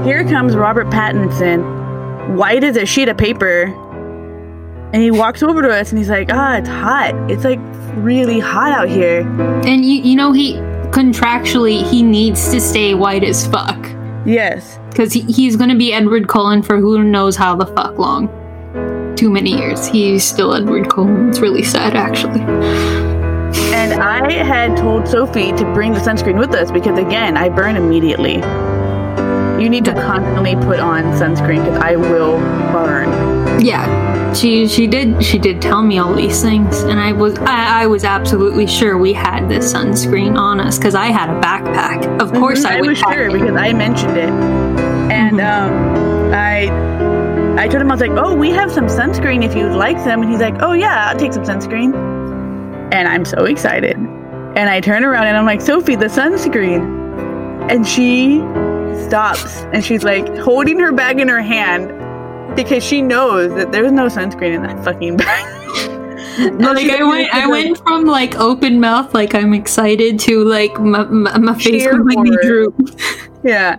[0.06, 3.68] here comes Robert Pattinson, white as a sheet of paper,
[4.94, 7.14] and he walks over to us and he's like, "Ah, it's hot.
[7.30, 7.60] It's like
[7.96, 9.22] really hot out here."
[9.66, 10.54] And you, you know, he
[10.92, 13.78] contractually he needs to stay white as fuck.
[14.26, 14.80] Yes.
[14.90, 18.28] Because he, he's going to be Edward Cullen for who knows how the fuck long.
[19.16, 19.88] Too many years.
[19.88, 21.30] He's still Edward Cullen.
[21.30, 22.42] It's really sad, actually.
[23.74, 27.76] And I had told Sophie to bring the sunscreen with us because, again, I burn
[27.76, 28.36] immediately.
[29.62, 32.38] You need to constantly put on sunscreen because I will
[32.72, 33.10] burn.
[33.62, 37.84] Yeah, she she did she did tell me all these things, and I was I,
[37.84, 42.22] I was absolutely sure we had this sunscreen on us because I had a backpack.
[42.22, 43.34] Of course, Mhm, I, I was sure it.
[43.34, 44.30] because I mentioned it,
[45.12, 46.70] and um, I
[47.62, 50.22] I told him I was like, "Oh, we have some sunscreen if you'd like some,"
[50.22, 51.94] and he's like, "Oh yeah, I'll take some sunscreen,"
[52.94, 53.96] and I'm so excited.
[53.98, 56.82] And I turn around and I'm like, "Sophie, the sunscreen,"
[57.72, 58.40] and she
[59.08, 61.90] stops and she's like holding her bag in her hand
[62.56, 65.60] because she knows that there's no sunscreen in that fucking bag.
[66.54, 70.80] No, like I went, I went from like open mouth, like I'm excited, to like
[70.80, 73.02] my, my, my face completely drooped,
[73.44, 73.78] Yeah.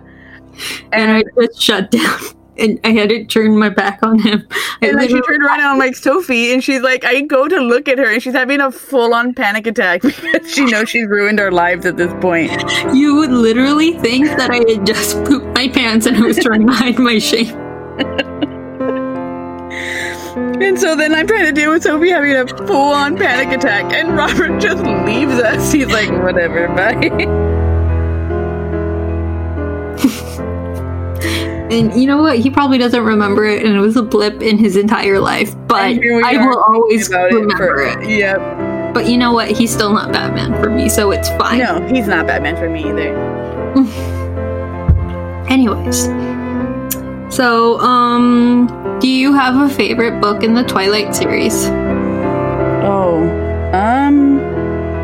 [0.91, 2.19] and I just shut down,
[2.57, 4.45] and I had to turn my back on him.
[4.51, 7.47] I And then she turned around and I'm like, Sophie, and she's like, I go
[7.47, 10.89] to look at her and she's having a full on panic attack because she knows
[10.89, 12.51] she's ruined our lives at this point.
[12.93, 16.67] you would literally think that I had just pooped my pants and I was trying
[16.67, 17.57] to hide my shame.
[20.61, 23.91] And so then I'm trying to deal with Sophie having a full on panic attack,
[23.93, 25.71] and Robert just leaves us.
[25.71, 27.27] He's like, whatever, bye.
[31.71, 32.37] And you know what?
[32.37, 35.55] He probably doesn't remember it, and it was a blip in his entire life.
[35.67, 37.97] But And here we I will always remember it.
[38.03, 38.09] it.
[38.19, 38.93] Yep.
[38.93, 39.49] But you know what?
[39.51, 41.59] He's still not Batman for me, so it's fine.
[41.59, 43.15] No, he's not Batman for me either.
[45.49, 46.03] Anyways,
[47.33, 48.67] so um,
[49.01, 51.65] do you have a favorite book in the Twilight series?
[52.83, 53.21] Oh,
[53.73, 54.39] um,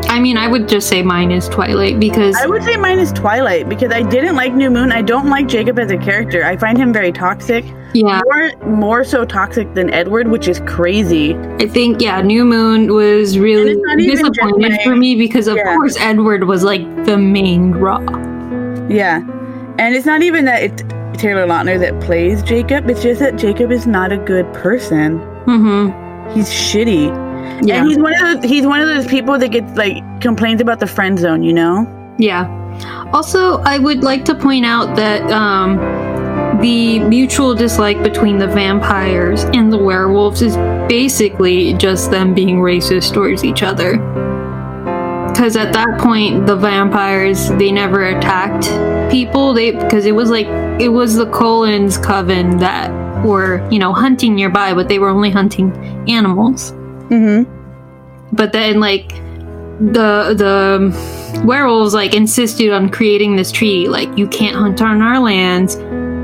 [0.08, 3.12] I mean, I would just say mine is Twilight because I would say mine is
[3.12, 4.92] Twilight because I didn't like New Moon.
[4.92, 6.44] I don't like Jacob as a character.
[6.44, 7.64] I find him very toxic.
[7.94, 11.34] yeah, More, more so toxic than Edward, which is crazy.
[11.60, 15.14] I think yeah, New Moon was really And it's not even just disappointed for me
[15.16, 15.74] because of Yeah.
[15.74, 18.00] course Edward was like the main draw.
[18.88, 19.20] Yeah.
[19.78, 20.82] And it's not even that it's
[21.18, 22.88] Taylor Lautner that plays Jacob.
[22.88, 25.18] It's just that Jacob is not a good person.
[25.46, 26.34] Mm-hmm.
[26.34, 27.06] He's shitty.
[27.66, 27.80] Yeah.
[27.80, 30.80] And he's one of those he's one of those people that gets like complains about
[30.80, 31.86] the friend zone, you know?
[32.18, 32.54] Yeah.
[33.12, 35.78] Also, I would like to point out that um,
[36.60, 40.56] the mutual dislike between the vampires and the werewolves is
[40.88, 43.96] basically just them being racist towards each other.
[45.28, 48.66] Because at that point, the vampires they never attacked
[49.10, 49.52] people.
[49.54, 50.46] They because it was like
[50.80, 52.90] it was the Cullens coven that
[53.24, 55.72] were you know hunting nearby, but they were only hunting
[56.08, 56.72] animals
[57.10, 58.34] Mm-hmm.
[58.36, 59.08] but then like
[59.80, 65.18] the the werewolves like insisted on creating this treaty like you can't hunt on our
[65.20, 65.76] lands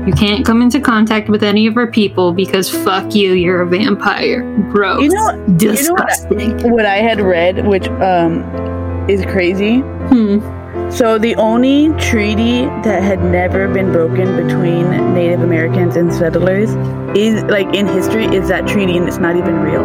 [0.07, 3.65] you can't come into contact with any of our people because fuck you you're a
[3.67, 7.87] vampire gross You know what- you know what I- disgusting What I had read, which
[7.87, 8.43] um
[9.09, 9.79] is crazy.
[10.09, 10.39] Hmm.
[10.95, 16.69] So the only treaty that had never been broken between Native Americans and settlers
[17.17, 19.83] is like in history is that treaty and it's not even real.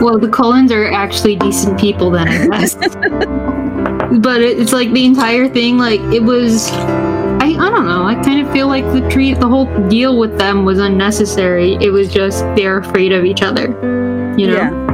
[0.00, 2.74] well the Cullens are actually decent people then i guess
[4.20, 8.40] but it's like the entire thing like it was I, I don't know i kind
[8.46, 12.44] of feel like the treat the whole deal with them was unnecessary it was just
[12.54, 13.66] they're afraid of each other
[14.38, 14.87] you know Yeah.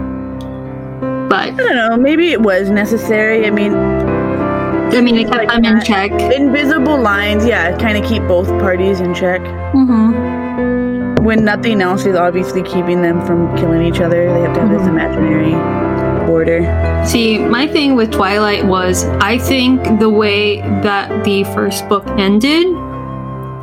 [1.54, 3.46] But I don't know, maybe it was necessary.
[3.46, 6.10] I mean, I mean, it kept Like them in check.
[6.12, 9.40] invisible lines, yeah, kind of keep both parties in check.
[9.74, 11.24] Mm-hmm.
[11.24, 14.70] When nothing else is obviously keeping them from killing each other, they have to have
[14.70, 14.88] this Mhm.
[14.88, 15.54] imaginary
[16.26, 16.60] border.
[17.06, 22.66] See, my thing with Twilight was I think the way that the first book ended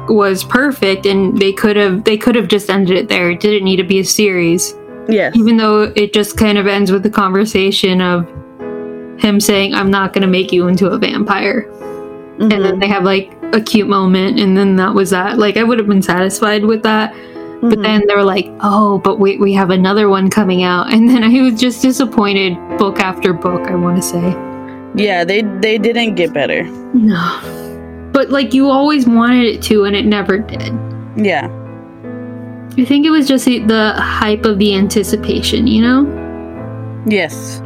[0.09, 3.29] was perfect, and they could have they could have just ended it there.
[3.29, 4.75] It didn't need to be a series,
[5.09, 5.35] Yes.
[5.35, 8.27] even though it just kind of ends with the conversation of
[9.17, 11.69] him saying, "I'm not going to make you into a vampire,"
[12.39, 12.79] and then Mhm.
[12.79, 15.37] they have like a cute moment, and then that was that.
[15.37, 17.13] Like I would have been satisfied with that.
[17.61, 17.83] But Mhm.
[17.83, 20.91] then they were like, oh, but wait, we have another one coming out.
[20.91, 24.35] And then I was just disappointed book after book, I want to say.
[24.95, 26.63] yeah, they they didn't get better.
[26.93, 27.23] No.
[28.13, 30.73] But like you always wanted it to, and it never did.
[31.15, 31.47] Yeah.
[32.77, 37.03] I think it was just the, hype of the anticipation, you know?
[37.05, 37.61] Yes.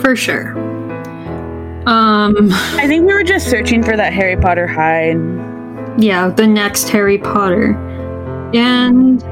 [0.00, 0.56] For sure.
[1.86, 5.10] Um, I think we were just searching for that Harry Potter high.
[5.98, 7.76] Yeah, the next Harry Potter.
[8.54, 9.22] And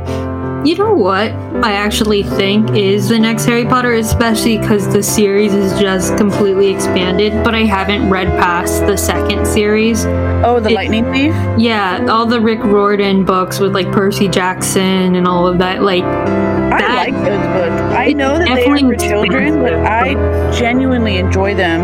[0.65, 1.31] you know what
[1.65, 6.69] I actually think is the next Harry Potter, especially because the series is just completely
[6.69, 10.05] expanded, but I haven't read past the second series.
[10.45, 11.35] oh, the It- Lightning Thief.
[11.59, 15.83] Yeah, all the Rick Riordan books with like Percy Jackson and all of that.
[15.83, 17.95] Like, I that- like those books.
[17.97, 20.15] I know that they are for children, but I
[20.53, 21.81] genuinely enjoy them.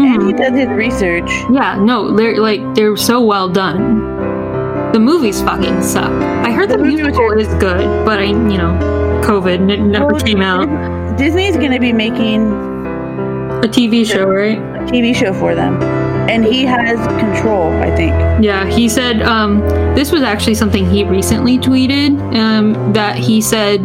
[0.00, 0.36] And he mhm.
[0.38, 1.30] does his research.
[1.50, 4.18] yeah, no, they're like they're so well done.
[4.92, 6.10] The movies fucking suck.
[6.10, 8.76] I heard the, The musical is good, but I, you know,
[9.24, 11.16] COVID it never Well, came out.
[11.16, 14.58] Disney's going to be making A TV show, right?
[14.58, 15.80] a TV show for them.
[16.28, 18.12] And he has control, I think.
[18.42, 19.60] Yeah, he said um,
[19.94, 22.18] this was actually something he recently tweeted.
[22.36, 23.80] Um, that he said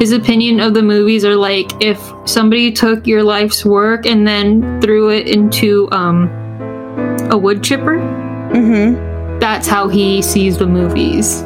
[0.00, 4.80] his opinion of the movies are like if somebody took your life's work and then
[4.80, 6.28] threw it into um,
[7.30, 7.98] a wood chipper.
[7.98, 9.07] Mm-hmm.
[9.40, 11.42] That's how he sees the movies.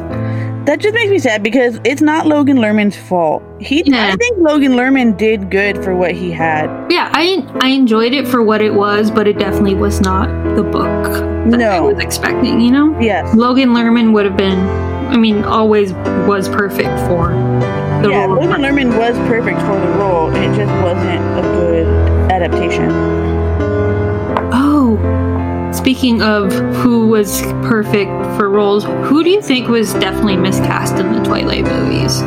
[0.64, 3.42] That just makes me sad because it's not Logan Lerman's fault.
[3.60, 4.10] He, Yeah.
[4.12, 6.70] I think Logan Lerman did good for what he had.
[6.90, 10.62] Yeah, I I enjoyed it for what it was, but it definitely was not the
[10.62, 11.04] book
[11.50, 12.60] that I was expecting.
[12.60, 13.34] You know, Yes.
[13.34, 14.58] Logan Lerman would have been,
[15.10, 15.92] I mean, always
[16.28, 17.30] was perfect for
[18.02, 18.38] the yeah, role.
[18.38, 20.30] of Logan Lerman was perfect for the role.
[20.30, 21.86] It just wasn't a good
[22.30, 22.88] adaptation.
[24.54, 24.96] Oh,
[25.72, 31.12] speaking of who was perfect for roles, who do you think was definitely miscast in
[31.12, 32.20] the Twilight movies?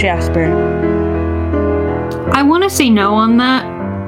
[0.00, 0.46] Jasper.
[2.32, 3.64] I want to say no on that.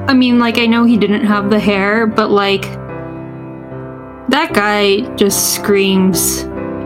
[0.09, 2.63] I mean, like, I know he didn't have the hair, but like,
[4.29, 6.43] that guy just screams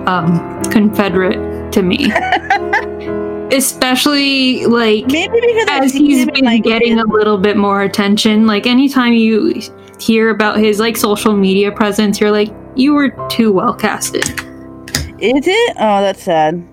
[0.07, 2.11] um, Confederate to me.
[3.55, 8.45] Especially, like, Maybe because as he's been like, getting a little bit more attention.
[8.45, 9.61] Like, anytime you
[9.99, 14.29] hear about his, like, social media presence, you're like, you were too well casted.
[15.19, 15.75] Is it?
[15.79, 16.63] Oh, that's sad.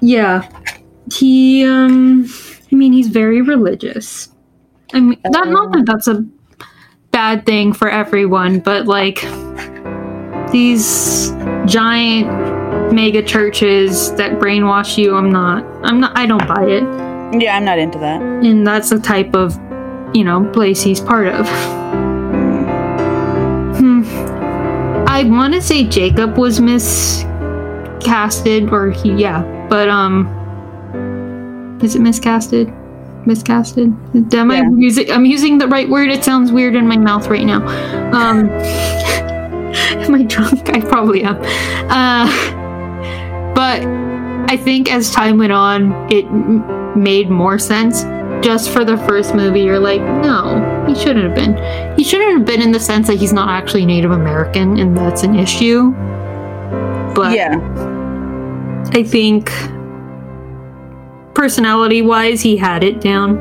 [0.00, 0.48] Yeah.
[1.12, 2.26] He um
[2.70, 4.28] I mean he's very religious.
[4.94, 6.24] I mean that not that that's a
[7.10, 9.22] bad thing for everyone, but like
[10.52, 11.30] these
[11.66, 17.42] giant mega churches that brainwash you, I'm not I'm not I don't buy it.
[17.42, 18.22] Yeah, I'm not into that.
[18.22, 19.58] And that's the type of
[20.14, 21.46] you know, place he's part of.
[23.76, 24.02] Hmm.
[25.08, 27.22] I want to say Jacob was miscasted,
[28.72, 30.26] or he, yeah, but um,
[31.82, 32.76] is it miscasted?
[33.24, 34.34] Miscasted?
[34.34, 35.10] Am I using?
[35.10, 36.10] I'm using the right word.
[36.10, 37.66] It sounds weird in my mouth right now.
[38.12, 40.70] Um, am I drunk?
[40.70, 41.36] I probably am.
[41.90, 42.26] Uh,
[43.54, 43.82] but
[44.50, 46.64] I think as time went on, it m-
[47.00, 48.04] made more sense.
[48.42, 51.96] Just for the first movie, you're like, no, he shouldn't have been.
[51.96, 55.22] He shouldn't have been in the sense that he's not actually Native American, and that's
[55.22, 55.90] an issue.
[57.14, 57.58] But yeah.
[58.92, 59.50] I think
[61.34, 63.38] personality wise, he had it down.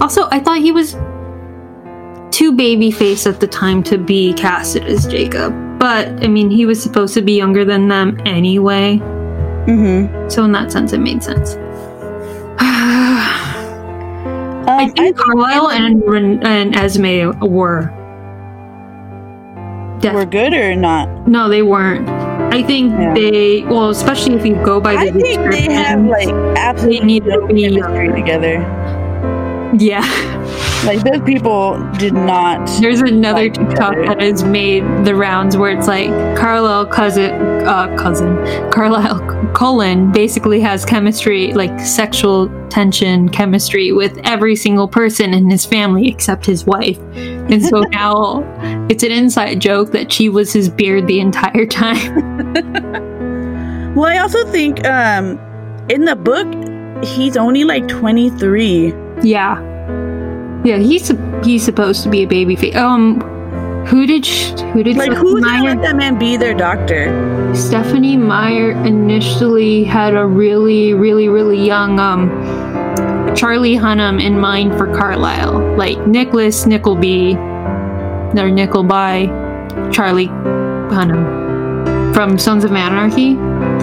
[0.00, 0.96] Also, I thought he was
[2.32, 5.54] too baby face at the time to be casted as Jacob.
[5.78, 8.98] But, I mean, he was supposed to be younger than them anyway.
[9.66, 10.28] Mm-hmm.
[10.28, 11.56] So, in that sense, it made sense.
[12.62, 13.18] Um,
[14.68, 17.90] I think Carlisle and, Ren- and Esme were.
[20.00, 21.28] Def- we're good or not?
[21.28, 22.08] no, they weren't.
[22.08, 23.14] I think Yeah.
[23.14, 27.24] they, well, especially if you go by the I think they have like absolutely need
[27.24, 28.54] to be chemistry together.
[29.78, 30.02] yeah.
[30.84, 32.66] Like those people did not.
[32.80, 37.32] There's another TikTok that has made the rounds where it's like Carlisle cousin,
[37.66, 38.36] uh, cousin,
[38.70, 45.64] Carlisle Cullen basically has chemistry, like sexual tension chemistry with every single person in his
[45.64, 46.98] family except his wife.
[47.14, 48.42] And so now
[48.88, 53.12] it's an inside joke that she was his beard the entire time.
[53.94, 55.38] Well, I also think um,
[55.90, 58.94] in the book he's only like 23.
[59.22, 59.71] yeah.
[60.64, 61.10] Yeah, he's
[61.44, 62.76] he's supposed to be a baby face.
[62.76, 63.20] Um,
[63.86, 65.74] who did sh- who did Like gonna Meyer?
[65.74, 67.10] let that man be their doctor?
[67.54, 72.30] Stephanie Meyer initially had a really, really, really young um,
[73.34, 79.26] Charlie Hunnam in mind for Carlisle, like Nicholas Nickleby, or Nickleby,
[79.92, 83.34] Charlie Hunnam from Sons of Anarchy.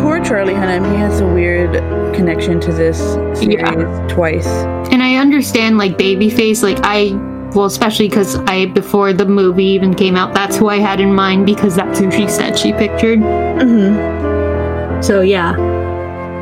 [0.02, 0.90] Poor Charlie Hunnam.
[0.92, 1.74] He has a weird
[2.16, 2.98] connection to this
[3.40, 4.08] series Yeah.
[4.10, 4.48] twice.
[4.92, 7.12] And I understand like Babyface, like I,
[7.56, 11.14] well, especially because I before the movie even came out, that's who I had in
[11.14, 13.20] mind because that's who she said she pictured.
[13.20, 15.02] Mm-hmm.
[15.02, 15.54] So yeah,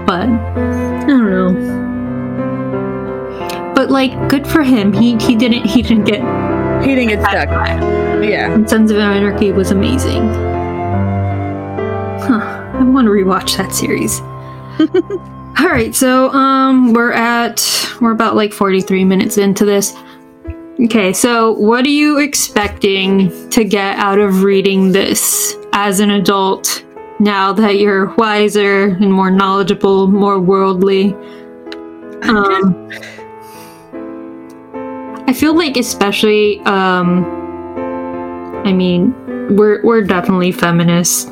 [0.06, 1.78] but I don't know.
[3.76, 4.92] But like, good for him.
[4.94, 6.22] He he didn't he didn't get.
[6.84, 7.50] He didn't get stuck.
[8.24, 8.52] Yeah.
[8.52, 10.28] And Sons of Anarchy was amazing.
[12.98, 14.22] Want to rewatch that series.
[15.60, 17.64] All right, so um, we're at
[18.02, 19.96] we're about like forty three minutes into this.
[20.84, 26.84] Okay, so what are you expecting to get out of reading this as an adult
[27.20, 31.14] now that you're wiser and more knowledgeable, more worldly?
[32.24, 32.90] Um,
[35.28, 37.26] I feel like especially um
[38.66, 39.14] I mean,
[39.56, 41.32] we're we're definitely feminists.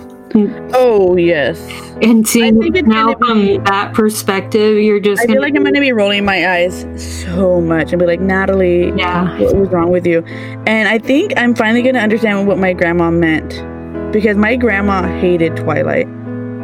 [0.74, 1.60] Oh yes.
[2.02, 5.56] And seeing think it it's now be- from that perspective, you're just I feel like
[5.56, 6.86] I'm gonna be rolling my eyes
[7.32, 9.40] so much and be like, Natalie, Yeah.
[9.40, 10.24] what was wrong with you?
[10.68, 13.64] And I think I'm finally gonna understand what my grandma meant.
[14.12, 16.08] Because my grandma hated Twilight.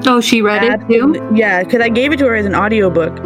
[0.05, 1.15] Oh, she read it too?
[1.33, 3.17] Yeah, because I gave it to her as an audiobook.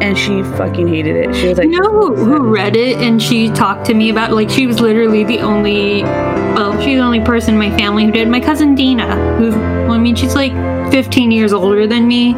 [0.00, 1.34] And she fucking hated it.
[1.34, 4.32] She was like, You know who, who read it and she talked to me about
[4.32, 8.12] like she was literally the only well she's the only person in my family who
[8.12, 10.52] did my cousin Dina who well, I mean she's like
[10.92, 12.34] 15 years older than me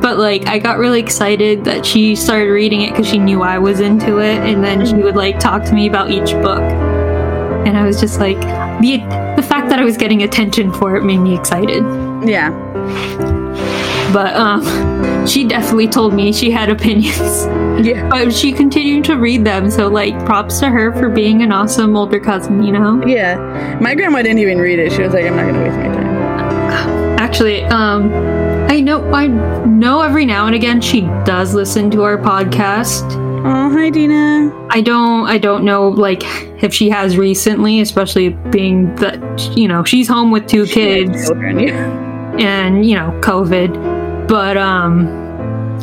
[0.00, 3.58] but like I got really excited that she started reading it because she knew I
[3.58, 6.62] was into it and then she would like talk to me about each book
[7.66, 8.40] and I was just like
[8.80, 8.98] the
[9.36, 11.82] the fact that I was getting attention for it made me excited
[12.28, 13.35] yeah.
[14.12, 17.46] But um she definitely told me she had opinions
[17.86, 18.08] Yeah.
[18.10, 21.96] but she continued to read them so like props to her for being an awesome
[21.96, 23.78] older cousin you know Yeah.
[23.80, 24.92] My grandma didn't even read it.
[24.92, 27.18] She was like, I'm not going to waste my time.
[27.18, 28.12] actually um
[28.70, 33.04] i know i know every now and again she does listen to our podcast
[33.48, 34.50] Oh, hi, Dina.
[34.70, 36.22] i don't i don't know like
[36.62, 39.20] if she has recently especially being that
[39.56, 42.38] you know she's home with two kids Children, yeah.
[42.38, 43.70] and you know covid
[44.28, 45.06] but um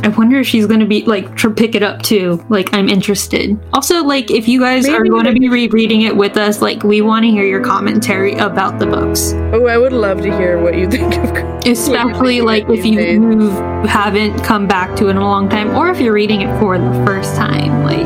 [0.03, 3.57] i wonder if she's gonna be like to pick it up too like i'm interested.
[3.73, 6.99] Also like if you guys are going to be rereading it with us like we
[7.01, 9.31] want to hear your commentary about the books.
[9.53, 11.31] Oh, I would love to hear what you think of
[11.65, 13.89] especially like if you days.
[13.89, 16.77] haven't come back to it in a long time or if you're reading it for
[16.77, 18.03] the first time like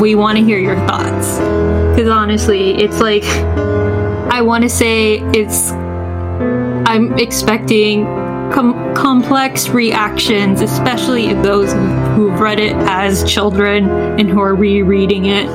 [0.00, 1.38] we want to hear your thoughts.
[1.96, 3.24] Because honestly it's like
[4.32, 5.70] i want to say it's
[6.88, 8.04] i'm expecting
[8.52, 11.72] com- complex reactions especially those
[12.14, 13.88] who've read it as children
[14.18, 15.48] and who are rereading it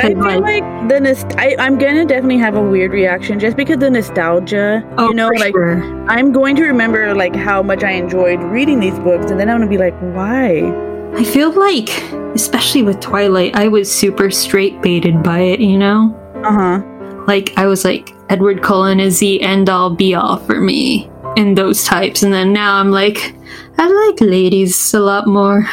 [0.00, 3.78] I feel like the nost- I, I'm gonna definitely have a weird reaction just because
[3.78, 4.88] the nostalgia.
[4.96, 5.82] oh you know, like sure.
[6.08, 9.58] I'm going to remember like how much I enjoyed reading these books, and then I'm
[9.58, 10.72] gonna be like, why?
[11.14, 11.88] I feel like,
[12.34, 16.14] especially with Twilight, I was super straight baited by it, you know?
[16.44, 17.24] Uh huh.
[17.26, 21.54] Like, I was like, Edward Cullen is the end all be all for me in
[21.54, 22.22] those types.
[22.24, 23.32] And then now I'm like,
[23.78, 25.66] I like ladies a lot more.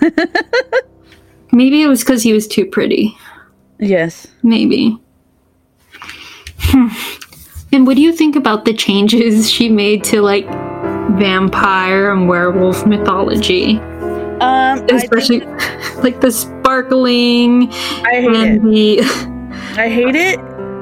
[1.52, 3.16] Maybe it was because he was too pretty.
[3.78, 4.26] Yes.
[4.42, 4.98] Maybe.
[6.60, 6.88] Hmm.
[7.72, 10.46] And what do you think about the changes she made to, like,
[11.18, 13.78] vampire and werewolf mythology?
[14.40, 15.40] Um, Especially,
[16.02, 17.72] like, the sparkling
[18.04, 18.62] I hate it.
[18.62, 19.00] the.
[19.80, 20.38] I hate it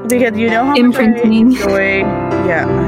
[0.09, 1.51] because you know how Imprinting.
[1.51, 1.99] much I enjoy.
[2.49, 2.88] Yeah.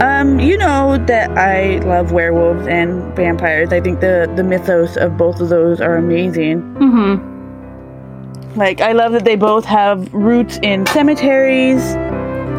[0.00, 3.70] Um, you know that I love werewolves and vampires.
[3.70, 6.62] I think the the mythos of both of those are amazing.
[6.76, 8.58] Mm-hmm.
[8.58, 11.82] Like I love that they both have roots in cemeteries.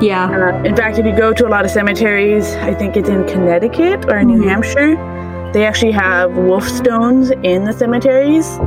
[0.04, 0.30] Yeah.
[0.30, 3.26] Uh, in fact, if you go to a lot of cemeteries, I think it's in
[3.28, 4.48] Connecticut or in New.
[4.48, 4.96] Hampshire,
[5.54, 8.58] they actually have wolf stones in the cemeteries,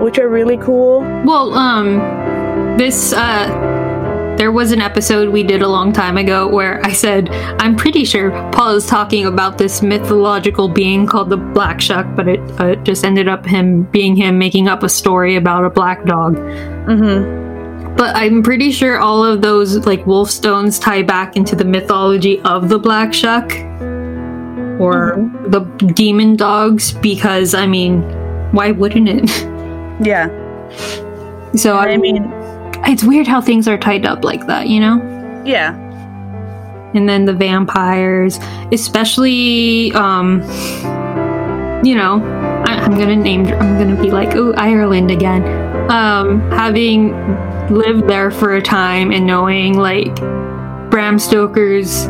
[0.00, 1.00] which are really cool.
[1.24, 1.98] Well, um,
[2.76, 3.73] this, uh,
[4.36, 7.30] there was an episode we did a long time ago where I said,
[7.60, 12.28] I'm pretty sure Paul is talking about this mythological being called the Black Shuck, but
[12.28, 16.04] it uh, just ended up him being him making up a story about a black
[16.04, 16.36] dog.
[16.36, 17.96] Mm-hmm.
[17.96, 22.40] But I'm pretty sure all of those, like, wolf stones tie back into the mythology
[22.40, 23.52] of the Black Shuck
[24.80, 25.14] or
[25.46, 25.60] the
[25.94, 28.02] demon dogs because, I mean,
[28.52, 29.50] why wouldn't it?
[30.02, 30.26] Yeah,
[31.54, 32.24] So, I mean,
[32.86, 35.42] it's weird how things are tied up like that, you know?
[35.44, 35.74] yeah,
[36.94, 38.38] And then the vampires,
[38.72, 40.40] especially, um,
[41.84, 42.22] you know,
[42.66, 45.42] I, I'm gonna name, I'm gonna be like, oh, Ireland again.
[45.90, 47.12] Um, having
[47.68, 50.14] lived there for a time and knowing like
[50.90, 52.06] Bram Stoker's,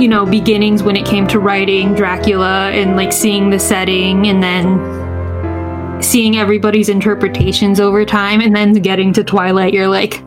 [0.00, 4.42] you know, beginnings when it came to writing Dracula and like seeing the setting and
[4.42, 4.78] then
[6.00, 10.22] seeing everybody's interpretations over time and then getting to Twilight, you're like,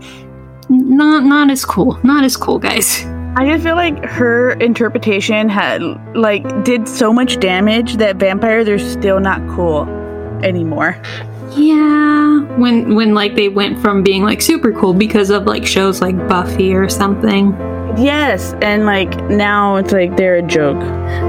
[0.69, 3.05] not not as cool, not as cool, guys.
[3.36, 5.82] I just feel like her interpretation had
[6.15, 9.84] like did so much damage that vampires are still not cool
[10.43, 11.01] anymore.
[11.56, 16.02] Yeah, when when like they went from being like super cool because of like shows
[16.02, 17.52] like Buffy or something.
[17.97, 20.80] Yes, and like now it's like they're a joke.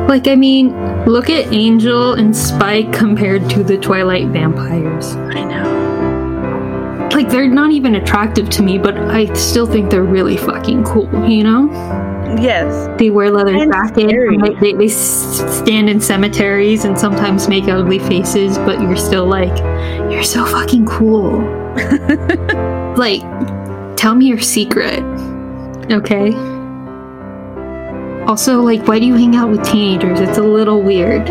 [0.08, 5.16] Like I mean, look at Angel and Spike compared to the Twilight vampires.
[5.16, 7.08] I know.
[7.12, 11.28] Like they're not even attractive to me, but I still think they're really fucking cool.
[11.28, 12.11] You know?
[12.40, 12.88] Yes.
[12.98, 14.60] They wear leather And jackets.
[14.60, 19.56] they they stand in cemeteries and sometimes make ugly faces, but you're still like,
[20.10, 21.40] you're so fucking cool.
[22.96, 23.20] like,
[23.96, 25.00] tell me your secret,
[25.90, 26.32] okay?
[28.26, 30.20] Also, like, why do you hang out with teenagers?
[30.20, 31.28] It's a little weird.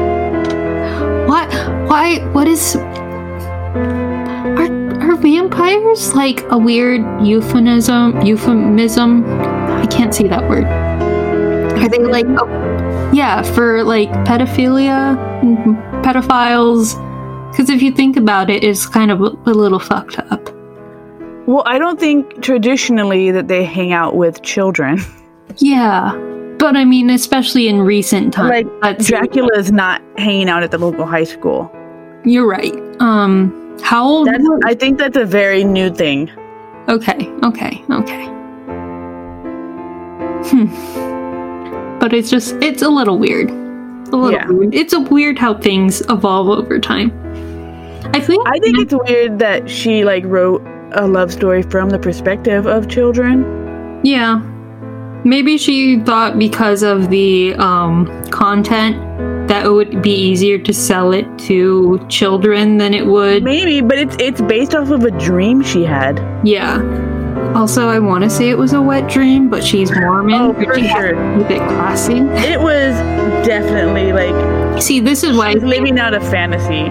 [1.28, 1.50] What?
[1.90, 2.20] Why?
[2.34, 2.76] What is?
[2.76, 4.70] Are
[5.02, 8.22] are vampires like a weird euphemism?
[8.22, 9.24] Euphemism?
[9.26, 10.66] I can't say that word.
[11.72, 16.96] Are they like, oh, yeah, for like pedophilia, mm, pedophiles?
[17.52, 20.50] Because if you think about it, it's kind of a, little fucked up.
[21.48, 25.00] Well, I don't think traditionally that they hang out with children.
[25.58, 26.14] Yeah,
[26.60, 30.78] but I mean, especially in recent times, like Dracula is not hanging out at the
[30.78, 31.70] local high school.
[32.24, 32.74] You're right.
[33.02, 34.30] Um, how old?
[34.64, 36.32] I think that's a very new thing.
[36.88, 38.26] Okay, okay, okay.
[40.48, 41.11] Hmm.
[42.02, 43.50] But it's just, it's a little weird.
[43.50, 44.50] A little Yeah.
[44.50, 44.74] weird.
[44.76, 47.14] It's a weird how things evolve over time.
[48.14, 48.46] I think.
[48.48, 50.62] I think it's weird that she like wrote
[50.94, 54.02] a love story from the perspective of children.
[54.04, 54.42] Yeah.
[55.24, 58.98] Maybe she thought because of the um, content
[59.48, 63.44] that it would be easier to sell it to children than it would.
[63.44, 66.20] Maybe, but it's it's based off of a dream she had.
[66.44, 66.82] Yeah.
[67.56, 70.42] Also, I want to say it was a wet dream, but she's oh, Mormon.
[70.42, 71.14] Oh, for she sure.
[71.38, 72.18] keep it classy.
[72.18, 72.96] It was
[73.46, 76.90] definitely like See, this is why she's living out a fantasy.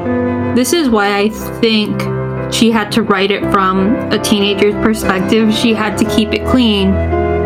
[0.54, 1.28] This is why I
[1.60, 2.00] think
[2.52, 5.52] she had to write it from a teenager's perspective.
[5.52, 6.92] She had to keep it clean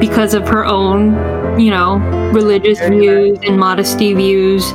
[0.01, 1.97] because of her own, you know,
[2.33, 4.71] religious views and modesty views.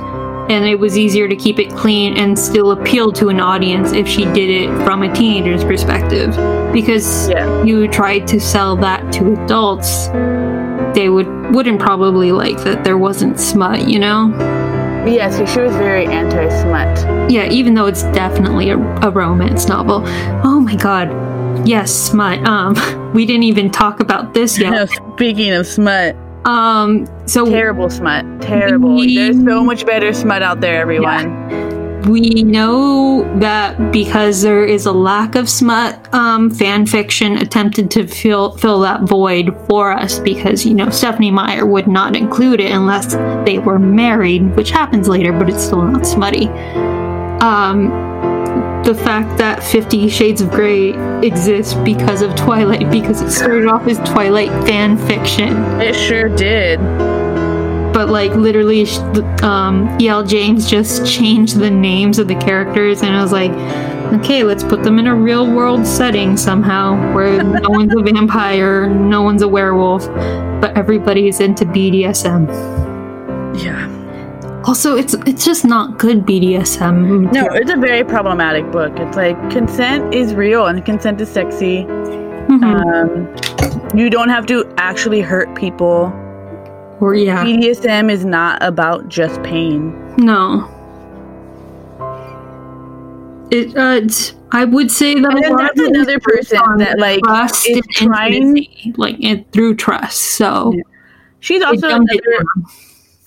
[0.50, 4.08] And it was easier to keep it clean and still appeal to an audience if
[4.08, 6.32] she did it from a teenager's perspective.
[6.74, 7.64] Because Yeah.
[7.64, 10.08] you tried to sell that to adults,
[10.96, 14.30] they would wouldn't probably like that there wasn't smut, you know?
[15.08, 17.32] Yeah, so she was very anti-smut.
[17.32, 20.04] Yeah, even though it's definitely a, a romance novel.
[20.44, 21.10] Oh my god.
[21.68, 22.46] Yes, smut.
[22.48, 22.76] Um,
[23.14, 24.90] we didn't even talk about this yet.
[25.16, 26.16] speaking of smut,
[26.46, 28.96] Um, so terrible smut, terrible.
[28.96, 31.48] We- There's so much better smut out there, everyone.
[32.10, 38.08] we know that because there is a lack of smut, um, fan fiction attempted to
[38.08, 42.72] fill fill that void for us because you know Stephanie Meyer would not include it
[42.72, 43.16] unless
[43.46, 46.48] they were married, which happens later, but it's still not smutty.
[47.42, 47.92] Um,
[48.84, 50.94] the fact that Fifty Shades of Grey
[51.26, 56.80] exists because of Twilight, because it started off as Twilight fan fiction It sure did.
[57.94, 58.86] but like literally
[59.42, 63.52] um el james just changed the names of the characters and i was like
[64.14, 68.88] okay let's put them in a real world setting somehow where no one's a vampire
[68.90, 70.06] no one's a werewolf
[70.62, 72.48] but everybody's into bdsm.
[74.70, 78.94] Also it's it's just not good bdsm No, it's a very problematic book.
[79.00, 81.86] It's like consent is real and consent is sexy.
[81.86, 82.64] Mhm.
[82.64, 86.14] Um, you don't have to actually hurt people.
[87.02, 89.82] or yeah BDSM is not about just pain.
[90.18, 90.42] no
[93.58, 97.22] it uh it's, i would say that And a lot that's another person that, like,
[97.24, 100.84] trust is trying- intimacy, like it, through trust so Yeah.
[101.48, 102.44] She's also another.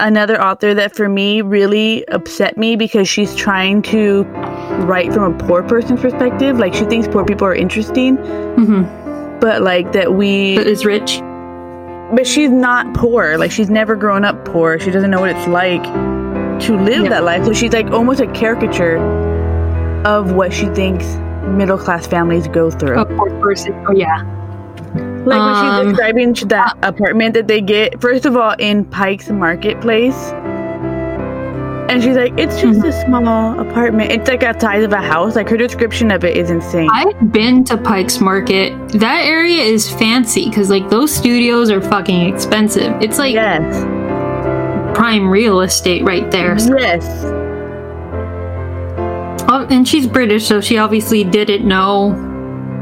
[0.00, 4.24] Another author that for me really upset me because she's trying to
[4.84, 6.58] write from a poor person's perspective.
[6.58, 9.40] Like she thinks poor people are interesting, Mhm.
[9.40, 11.20] but like that we But is rich.
[12.14, 13.36] but she's not poor.
[13.38, 14.78] Like she's never grown up poor.
[14.78, 15.82] She doesn't know what it's like
[16.66, 17.10] to live Yeah.
[17.10, 17.44] that life.
[17.44, 18.96] So she's like almost a caricature
[20.04, 21.06] of what she thinks
[21.46, 22.98] middle class families go through.
[22.98, 23.74] A poor person.
[23.88, 24.22] Oh yeah.
[25.24, 29.28] Like when she's Um, describing that apartment that they get, first of all, in Pike's
[29.30, 30.32] Marketplace.
[31.88, 32.88] And she's like, it's just Mm-hmm.
[32.88, 34.10] a small apartment.
[34.12, 35.36] It's like a size of a house.
[35.36, 36.88] Like her description of it is insane.
[36.90, 38.72] I've been to Pike's Market.
[38.98, 42.94] That area is fancy because like those studios are fucking expensive.
[43.02, 43.84] It's like yes.
[44.96, 46.56] prime real estate right there.
[46.78, 47.04] Yes.
[49.48, 52.14] Oh, and she's British, so she obviously didn't know.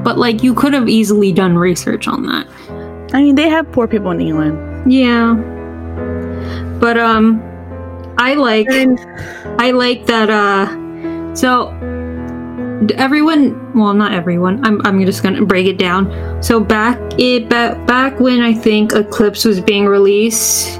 [0.02, 2.46] But like you could have easily done research on that.
[3.12, 4.92] I mean, they have poor people in England.
[4.92, 5.34] Yeah.
[6.80, 7.42] But um
[8.18, 8.68] I like
[9.58, 11.68] I like that uh so
[12.96, 16.42] everyone well not everyone I'm I'm just going to break it down.
[16.42, 20.78] So back it back, back when I think Eclipse was being released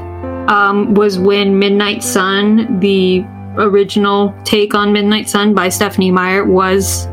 [0.48, 3.24] um was when Midnight Sun the
[3.56, 7.06] original take on Midnight Sun by Stephanie Meyer was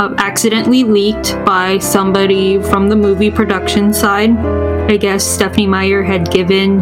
[0.00, 4.30] accidentally leaked by somebody from the movie production side.
[4.90, 6.80] I guess Stephanie Meyer had given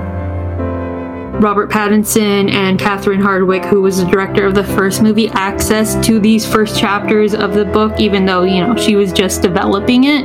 [1.40, 6.18] Robert Pattinson and Catherine Hardwicke, who was the director of the first movie, access to
[6.18, 10.24] these first chapters of the book, even though, you know, she was just developing it.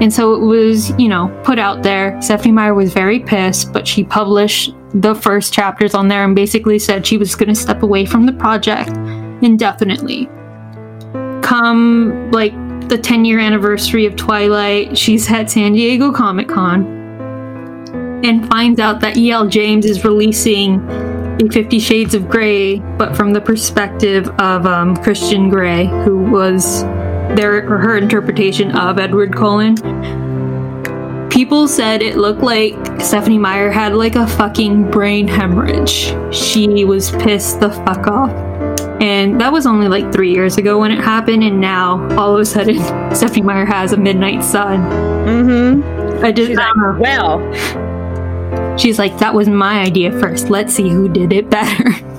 [0.00, 2.20] And so it was, you know, put out there.
[2.20, 6.78] Stephanie Meyer was very pissed, but she published the first chapters on there and basically
[6.78, 8.90] said she was going to step away from the project
[9.42, 10.28] indefinitely.
[11.56, 12.52] Come, like,
[12.90, 16.84] the 10 year anniversary of Twilight, she's at San Diego Comic Con
[18.22, 19.48] and finds out that E.L.
[19.48, 20.86] James is releasing
[21.50, 26.82] Fifty Shades of Grey, but from the perspective of um, Christian Grey, who was
[27.36, 29.76] their her interpretation of Edward Cullen.
[31.30, 36.14] People said it looked like Stephanie Meyer had like a fucking brain hemorrhage.
[36.34, 38.45] She was pissed the fuck off.
[39.00, 42.40] And that was only like three years ago when it happened, and now all of
[42.40, 42.78] a sudden
[43.14, 44.80] Stephanie Meyer has a Midnight Sun.
[45.26, 46.24] Mm-hmm.
[46.24, 46.96] I just She's like, know.
[46.98, 50.50] well, She's like, that was my idea first.
[50.50, 51.90] Let's see who did it better.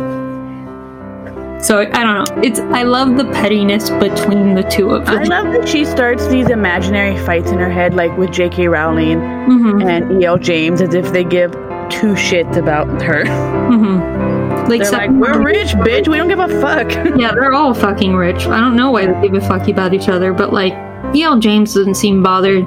[1.60, 2.42] So I don't know.
[2.44, 5.18] It's I love the pettiness between the two of them.
[5.18, 8.68] I love that she starts these imaginary fights in her head, like with J.K.
[8.68, 10.38] Rowling hmm and E.L.
[10.38, 11.52] James, as if they give
[11.90, 13.26] two shits about her.
[13.26, 14.37] hmm
[14.68, 16.08] Like, They're like, we're rich, bitch.
[16.08, 16.92] We don't give a fuck.
[17.20, 18.46] yeah, they're all fucking rich.
[18.48, 20.74] I don't know why they give a fuck about each other, but like,
[21.16, 21.40] E.L.
[21.40, 22.66] James doesn't seem bothered.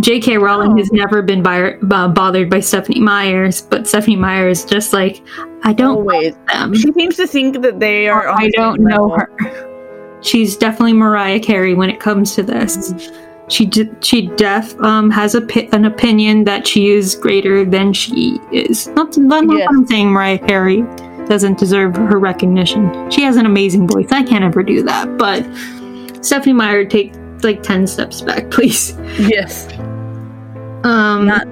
[0.00, 0.38] J.K.
[0.38, 0.76] Rowling No.
[0.78, 5.20] has never been by, uh, bothered by Stephanie Myers, but Stephanie Myers just like,
[5.64, 6.36] I don't Always.
[6.46, 6.74] them.
[6.74, 8.28] She seems to think that they are.
[8.28, 9.18] I don't know level.
[9.18, 10.18] her.
[10.22, 13.10] She's definitely Mariah Carey when it comes to this.
[13.48, 17.92] She d- she def um has a pi- an opinion that she is greater than
[17.92, 18.86] she is.
[18.88, 19.66] Not, not, not Yes.
[19.70, 20.82] I'm saying Mariah Carey
[21.30, 23.10] doesn't deserve her recognition.
[23.10, 24.08] She has an amazing voice.
[24.10, 25.16] I can't ever do that.
[25.16, 25.46] But
[26.22, 28.94] Stephanie Meyer, take like ten steps back, please.
[29.18, 29.66] Yes.
[30.84, 31.46] Um, Not.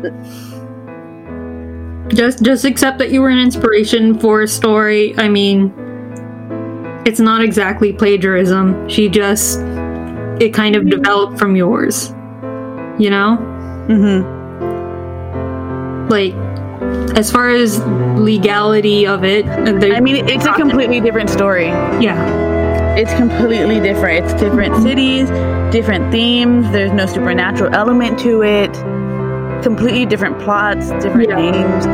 [2.08, 5.70] just just accept that you were an inspiration for a story i mean
[7.04, 9.58] it's not exactly plagiarism she just
[10.40, 12.08] it kind of developed from yours
[12.98, 13.36] you know
[13.88, 14.24] Mm-hmm.
[16.08, 16.32] like
[17.16, 17.78] as far as
[18.18, 21.66] legality of it I mean, it's a completely different story.
[22.00, 22.18] yeah
[22.96, 24.24] It's completely different.
[24.24, 25.28] It's different cities,
[25.70, 26.66] different themes.
[26.72, 28.72] There's no supernatural element to it.
[29.62, 31.38] Completely different plots, different Yeah.
[31.50, 31.86] names.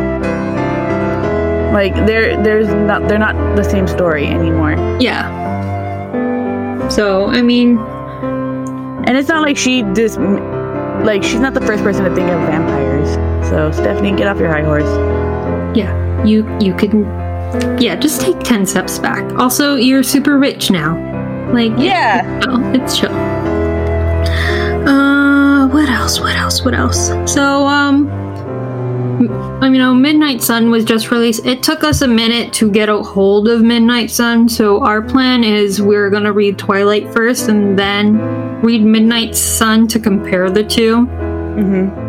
[1.74, 4.76] Like they're there's not they're not the same story anymore.
[5.01, 5.28] yeah
[6.89, 7.78] so i mean
[9.07, 10.16] And it's not like she just
[11.09, 13.11] like she's not the first person to think of vampires.
[13.51, 14.88] So Stephanie, get off your high horse.
[15.76, 15.92] yeah
[16.24, 17.03] you you can
[17.80, 20.95] yeah just take 10 steps back also you're super rich now
[21.53, 22.40] like Yeah.
[22.40, 22.74] chill.
[22.74, 23.12] It's chill.
[24.88, 26.18] Uh, what else?
[26.20, 26.64] What else?
[26.64, 27.09] What else?
[27.32, 28.09] So, um,
[29.62, 31.47] I mean, you know, Midnight Sun was just released.
[31.47, 35.45] It took us a minute to get a hold of Midnight Sun, so our plan
[35.45, 38.18] is we're gonna read Twilight first and then
[38.62, 41.07] read Midnight Sun to compare the two.
[41.07, 42.04] Mm-hmm.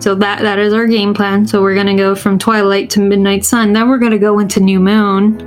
[0.00, 1.46] So that that is our game plan.
[1.46, 3.74] So we're gonna go from Twilight to Midnight Sun.
[3.74, 5.46] Then we're gonna go into New Moon.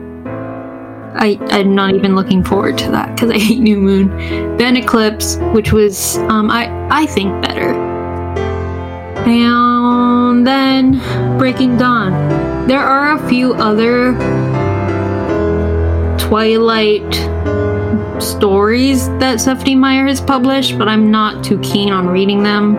[1.15, 4.57] I I'm not even looking forward to that because I hate New Moon.
[4.57, 7.73] Then Eclipse, which was um I I think better.
[9.25, 10.99] And then
[11.39, 12.67] Breaking Dawn.
[12.67, 14.13] There are a few other
[16.19, 17.13] Twilight
[18.21, 22.75] stories that Stephanie Meyer has published, but I'm not too keen on reading them.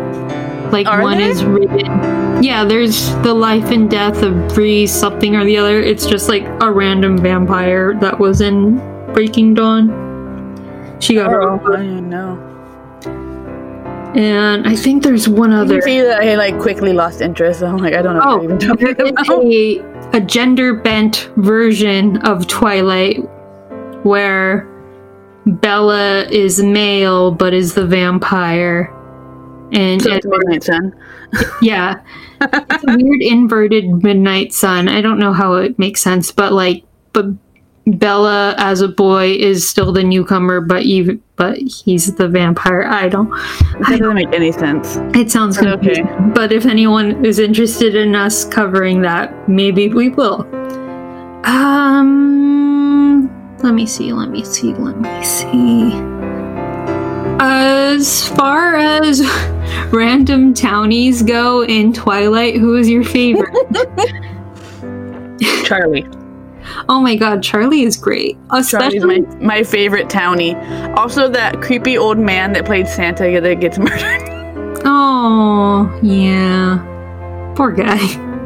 [0.75, 1.31] Like Are one there?
[1.31, 2.43] is written.
[2.43, 5.81] Yeah, there's the life and death of Bree something or the other.
[5.81, 8.79] It's just like a random vampire that was in
[9.15, 10.97] Breaking Dawn.
[11.01, 12.41] She got her Oh, own I don't know.
[14.17, 15.75] and I think there's one other.
[15.75, 17.63] can see that I like quickly lost interest.
[17.63, 23.19] I'm like, I don't know Oh, even talking a, a gender bent version of Twilight
[24.05, 24.69] where
[25.47, 28.93] Bella is male but is the vampire.
[29.75, 30.95] And So it's Midnight Sun.
[31.63, 32.01] yeah,
[32.41, 34.89] it's a weird inverted midnight sun.
[34.89, 37.27] I don't know how it makes sense, but like, but
[37.87, 42.85] Bella as a boy is still the newcomer, but even but he's the vampire.
[42.85, 43.29] I don't.
[43.81, 44.97] That doesn't make any sense.
[45.15, 46.03] It sounds But okay.
[46.35, 50.43] But if anyone is interested in us covering that, maybe we will.
[51.45, 53.29] Um,
[53.63, 54.13] let me see.
[54.13, 54.73] Let me see.
[54.73, 55.93] Let me see.
[57.41, 59.21] As far as
[59.93, 63.55] random townies go in Twilight, who is your favorite?
[65.65, 66.07] Charlie.
[66.89, 68.37] oh my god, Charlie is great.
[68.69, 70.55] Charlie's my, my favorite townie.
[70.97, 74.31] Also, that creepy old man that played Santa that gets murdered.
[74.85, 76.79] Oh, yeah.
[77.57, 77.99] Poor guy.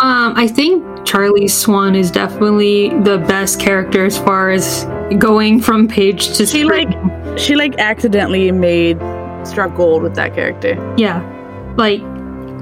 [0.00, 4.84] um, I think Charlie Swan is definitely the best character as far as
[5.18, 6.68] going from page to She screen.
[6.68, 8.98] like she like accidentally made
[9.46, 10.74] struck gold with that character.
[10.96, 11.20] yeah,
[11.76, 12.00] like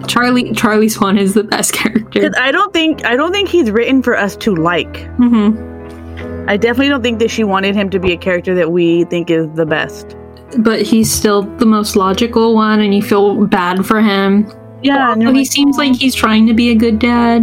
[0.06, 2.30] Charlie Charlie Swan is the best character.
[2.38, 5.06] I don't think I don't think he's written for us to like.
[5.16, 5.64] hmm
[6.48, 9.30] I definitely don't think that she wanted him to be a character that we think
[9.30, 10.16] is the best.
[10.58, 14.50] But he's still the most logical one, and you feel bad for him.
[14.82, 17.42] Yeah, he like, seems like he's trying to be a good dad.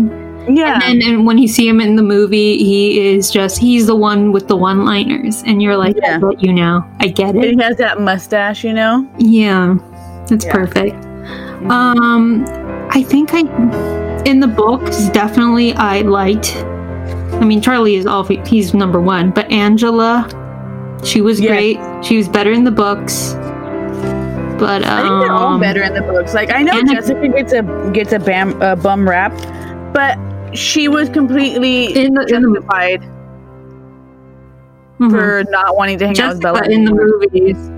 [0.49, 3.87] Yeah, And then and when you see him in the movie, he is just he's
[3.87, 5.43] the one with the one liners.
[5.45, 6.19] And you're like, Yeah.
[6.23, 6.83] I you know.
[6.99, 7.43] I get it.
[7.43, 9.07] he has that mustache, you know.
[9.17, 9.77] Yeah.
[10.27, 10.53] That's Yeah.
[10.53, 10.95] perfect.
[11.69, 12.45] Um
[12.91, 13.41] I think I
[14.25, 16.55] in the books definitely I liked
[17.41, 20.27] I mean Charlie is all he's number one, but Angela
[21.03, 21.77] she was great.
[22.03, 23.33] She was better in the books.
[24.57, 26.33] But I think they're all um, better in the books.
[26.33, 27.61] Like I know and- Jessica gets a
[27.93, 29.33] gets a bam a bum rap,
[29.93, 30.17] but
[30.53, 33.01] she was completely in the, in the justified
[34.99, 35.09] mhm.
[35.11, 36.63] for not wanting to hang out with Bella.
[36.65, 37.71] In the movies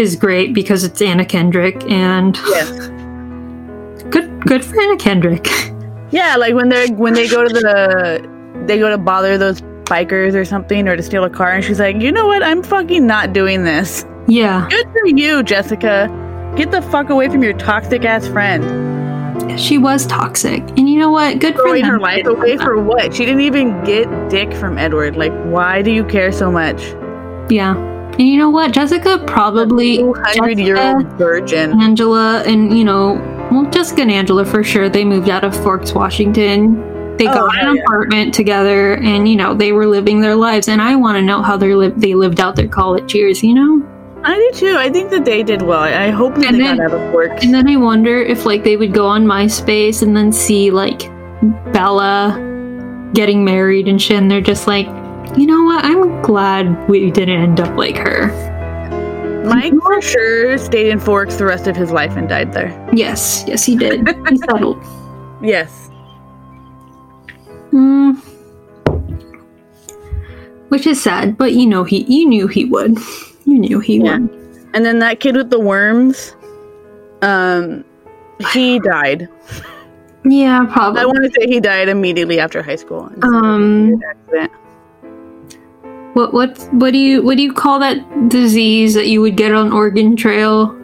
[0.00, 2.70] is great because it's Anna Kendrick and Yes.
[4.10, 5.48] good good for Anna Kendrick.
[6.12, 8.28] Yeah, like when they're when they go to the
[8.66, 11.80] they go to bother those bikers or something or to steal a car and she's
[11.80, 12.42] like, "You know what?
[12.42, 14.66] I'm fucking not doing this." yeah.
[14.68, 16.08] Good for you, Jessica.
[16.54, 18.62] Get the fuck away from your toxic ass friend.
[19.56, 20.60] She was toxic.
[20.78, 21.38] And you know what?
[21.38, 21.88] Good for them.
[21.88, 23.14] her life away for what?
[23.14, 25.16] She didn't even get dick from Edward.
[25.16, 26.82] Like, why do you care so much?
[27.50, 27.76] Yeah.
[27.76, 28.72] And you know what?
[28.72, 31.80] Jessica probably Two hundred year old virgin.
[31.80, 33.14] Angela and you know,
[33.50, 34.88] well Jessica and Angela for sure.
[34.88, 36.76] They moved out of Forks, Washington.
[37.16, 37.82] They Oh, got an yeah.
[37.82, 41.40] apartment together and you know, they were living their lives and I want to know
[41.42, 43.86] how they lived they lived out their college years, you know?
[44.24, 44.76] I do too.
[44.78, 45.80] I think that they did well.
[45.80, 47.42] I I hope that And they then- got out of work.
[47.42, 51.00] And then I wonder if like they would go on MySpace and then see like
[51.72, 52.38] Bella
[53.14, 54.86] getting married and shit, and they're just like,
[55.36, 55.84] you know what?
[55.84, 58.30] I'm glad we didn't end up like her.
[59.44, 62.70] Mike for sure stayed in Forks the rest of his life and died there.
[62.92, 64.06] Yes, yes, he did.
[64.28, 64.78] he settled.
[65.42, 65.90] Yes.
[67.72, 68.18] Mm.
[70.68, 72.98] Which is sad, but you know he, you knew he would.
[73.52, 74.18] You knew he Yeah.
[74.18, 74.30] would.
[74.74, 76.34] And then that kid with the worms,
[77.20, 77.84] um,
[78.52, 79.28] he died.
[80.24, 81.00] Yeah, probably.
[81.02, 83.10] I want to say he died immediately after high school.
[83.22, 84.52] Um, Accident.
[86.14, 89.52] what what what do you what do you call that disease that you would get
[89.52, 90.78] on Oregon Trail?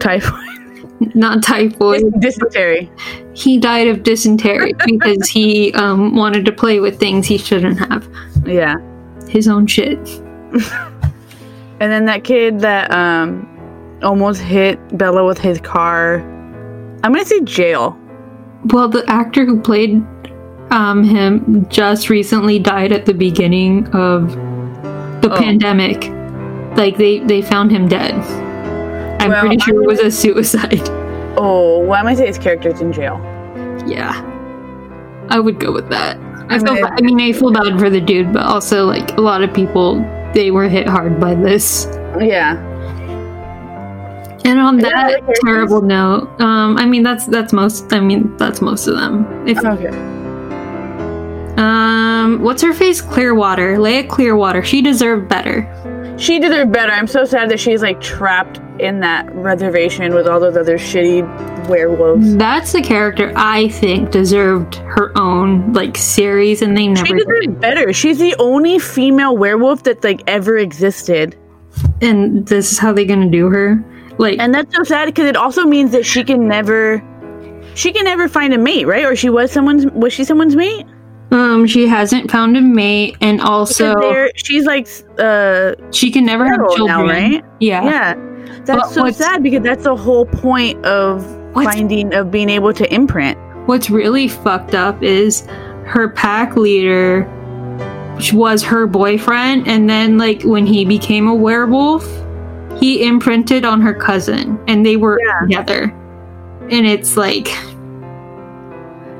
[0.00, 0.34] Typhoid,
[1.14, 2.02] Not typhoid.
[2.20, 2.90] dysentery.
[3.34, 8.08] he died of dysentery because he um, wanted to play with things he shouldn't have.
[8.44, 8.74] Yeah.
[9.28, 9.98] His own shit.
[11.80, 13.46] And then that kid that um
[14.02, 16.16] almost hit Bella with his car.
[17.02, 17.98] I'm gonna say jail.
[18.66, 20.04] Well, the actor who played
[20.70, 24.30] um, him just recently died at the beginning of
[25.22, 25.36] the Oh.
[25.36, 26.08] pandemic.
[26.76, 28.14] Like they they found him dead.
[29.20, 30.88] I'm Well, pretty sure I'm it was a suicide.
[31.36, 33.16] Oh, well, I'm gonna say his character's in jail.
[33.86, 34.12] Yeah,
[35.30, 36.18] I would go with that.
[36.50, 36.72] I feel.
[36.72, 36.82] Okay.
[36.82, 39.54] ba- I mean, I feel bad for the dude, but also like a lot of
[39.54, 40.00] people,
[40.34, 41.86] they were hit hard by this.
[42.20, 42.56] Yeah.
[44.44, 45.38] And on that characters?
[45.44, 47.92] terrible note, um, I mean that's that's most.
[47.92, 49.26] I mean that's most of them.
[49.46, 49.88] If Okay.
[51.56, 53.00] um, what's her face?
[53.00, 54.62] Clearwater, Leah Clearwater.
[54.62, 55.68] She deserved better.
[56.20, 56.92] She deserved better.
[56.92, 61.22] I'm so sad that she's like trapped in that reservation with all those other shitty
[61.66, 62.36] werewolves.
[62.36, 67.06] That's the character I think deserved her own like series, and they never.
[67.06, 67.26] She did.
[67.26, 67.92] deserved better.
[67.94, 71.36] She's the only female werewolf that like ever existed.
[72.02, 73.82] And this is how they're gonna do her.
[74.18, 77.02] Like, And that's so sad because it also means that she can never
[77.74, 79.06] she can never find a mate, right?
[79.06, 80.86] Or she was someone's was she someone's mate?
[81.30, 83.94] Um, she hasn't found a mate, and also
[84.34, 86.86] she's like uh she can never have children.
[86.86, 87.44] now, right?
[87.60, 87.84] Yeah.
[87.84, 88.14] Yeah.
[88.64, 91.24] That's But so sad because that's the whole point of
[91.54, 93.38] finding of being able to imprint.
[93.66, 95.42] What's really fucked up is
[95.86, 97.28] her pack leader
[98.32, 102.04] was her boyfriend, and then like when he became a werewolf,
[102.78, 105.40] he imprinted on her cousin, and they were Yeah.
[105.40, 105.94] together.
[106.70, 107.48] And it's like,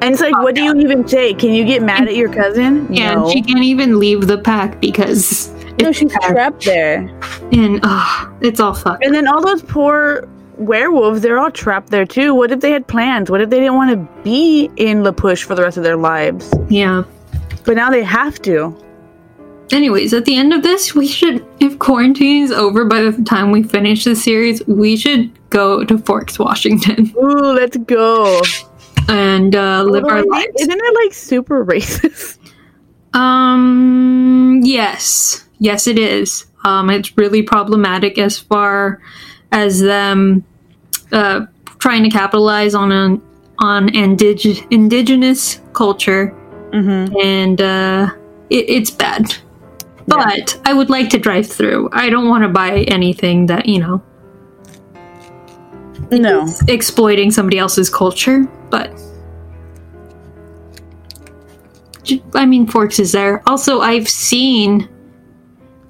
[0.02, 1.34] And it's like, what do you even say?
[1.34, 2.92] Can you get mad at your cousin?
[2.92, 3.24] yeah, no.
[3.24, 6.26] and she can't even leave the pack because no, she's packed.
[6.26, 7.00] trapped there.
[7.52, 9.04] and uh, it's all fucked.
[9.04, 10.26] And then all those poor
[10.56, 12.34] werewolves, they're all trapped there too.
[12.34, 13.30] What if they had plans?
[13.30, 15.96] What if they didn't want to be in La Push for the rest of their
[15.96, 16.52] lives?
[16.68, 17.04] Yeah.
[17.64, 18.76] But now they have to.
[19.70, 23.52] Anyways, at the end of this, we should, if quarantine is over by the time
[23.52, 28.42] we finish the series, we should go to Forks, Washington, Ooh, let's go.
[29.08, 30.48] And uh, live our lives.
[30.60, 32.38] Isn't it like super racist?
[33.12, 34.60] Um.
[34.62, 35.46] Yes.
[35.58, 36.46] Yes, it is.
[36.64, 36.90] Um.
[36.90, 39.00] It's really problematic as far
[39.52, 40.44] as them
[41.12, 41.46] uh,
[41.78, 43.22] trying to capitalize on an
[43.58, 46.34] on indig- indigenous culture,
[46.72, 47.16] Mm-hmm.
[47.20, 48.10] and uh,
[48.48, 49.34] it, it's bad.
[50.06, 51.88] But I would like to drive through.
[51.92, 54.02] I don't want to buy anything that you know.
[56.12, 56.48] No.
[56.68, 58.92] exploiting somebody else's culture, but
[62.34, 63.42] I mean, Forks is there.
[63.48, 64.88] Also, I've seen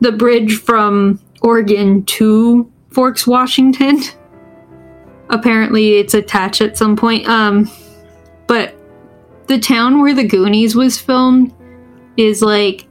[0.01, 4.01] the bridge from Oregon to Forks, Washington.
[5.28, 7.28] Apparently, it's attached at some point.
[7.28, 7.70] Um,
[8.47, 8.74] but
[9.47, 11.55] the town where the Goonies was filmed
[12.16, 12.87] is like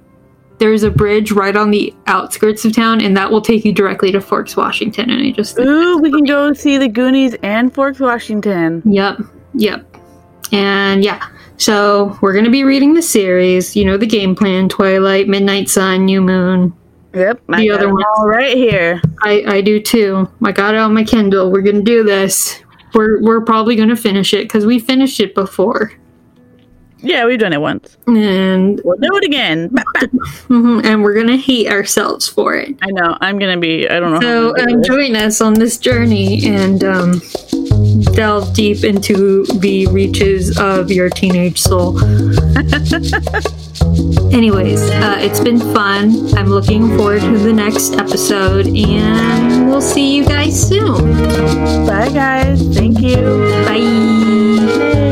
[0.60, 4.12] there's a bridge right on the outskirts of town, and that will take you directly
[4.12, 5.10] to Forks, Washington.
[5.10, 8.82] And I just Ooh, we can go see the Goonies and Forks, Washington.
[8.86, 9.20] Yep,
[9.54, 9.86] yep.
[10.52, 11.28] And yeah,
[11.58, 13.76] so we're going to be reading the series.
[13.76, 16.74] You know, the game plan Twilight, Midnight Sun, New Moon.
[17.14, 17.42] Yep.
[17.50, 18.04] I The other one.
[18.18, 19.02] all right here.
[19.24, 20.30] I, I do too.
[20.44, 21.52] I got it on my Kindle.
[21.52, 22.62] We're going to do this.
[22.94, 25.92] We're, we're probably going to finish it because we finished it before.
[27.02, 27.98] Yeah, we've done it once.
[28.08, 29.70] And We'll do it again.
[30.50, 32.76] mhm, and we're going to hate ourselves for it.
[32.82, 33.18] I know.
[33.22, 33.88] I'm gonna be.
[33.90, 34.20] I don't know.
[34.20, 37.22] So how um, join us on this journey and um,
[38.14, 42.00] delve deep into the reaches of your teenage soul.
[44.34, 46.34] Anyways, uh, it's been fun.
[46.38, 51.14] I'm looking forward to the next episode, and we'll see you guys soon.
[51.86, 52.62] Bye, guys.
[52.76, 53.16] Thank you.
[53.66, 55.09] Bye.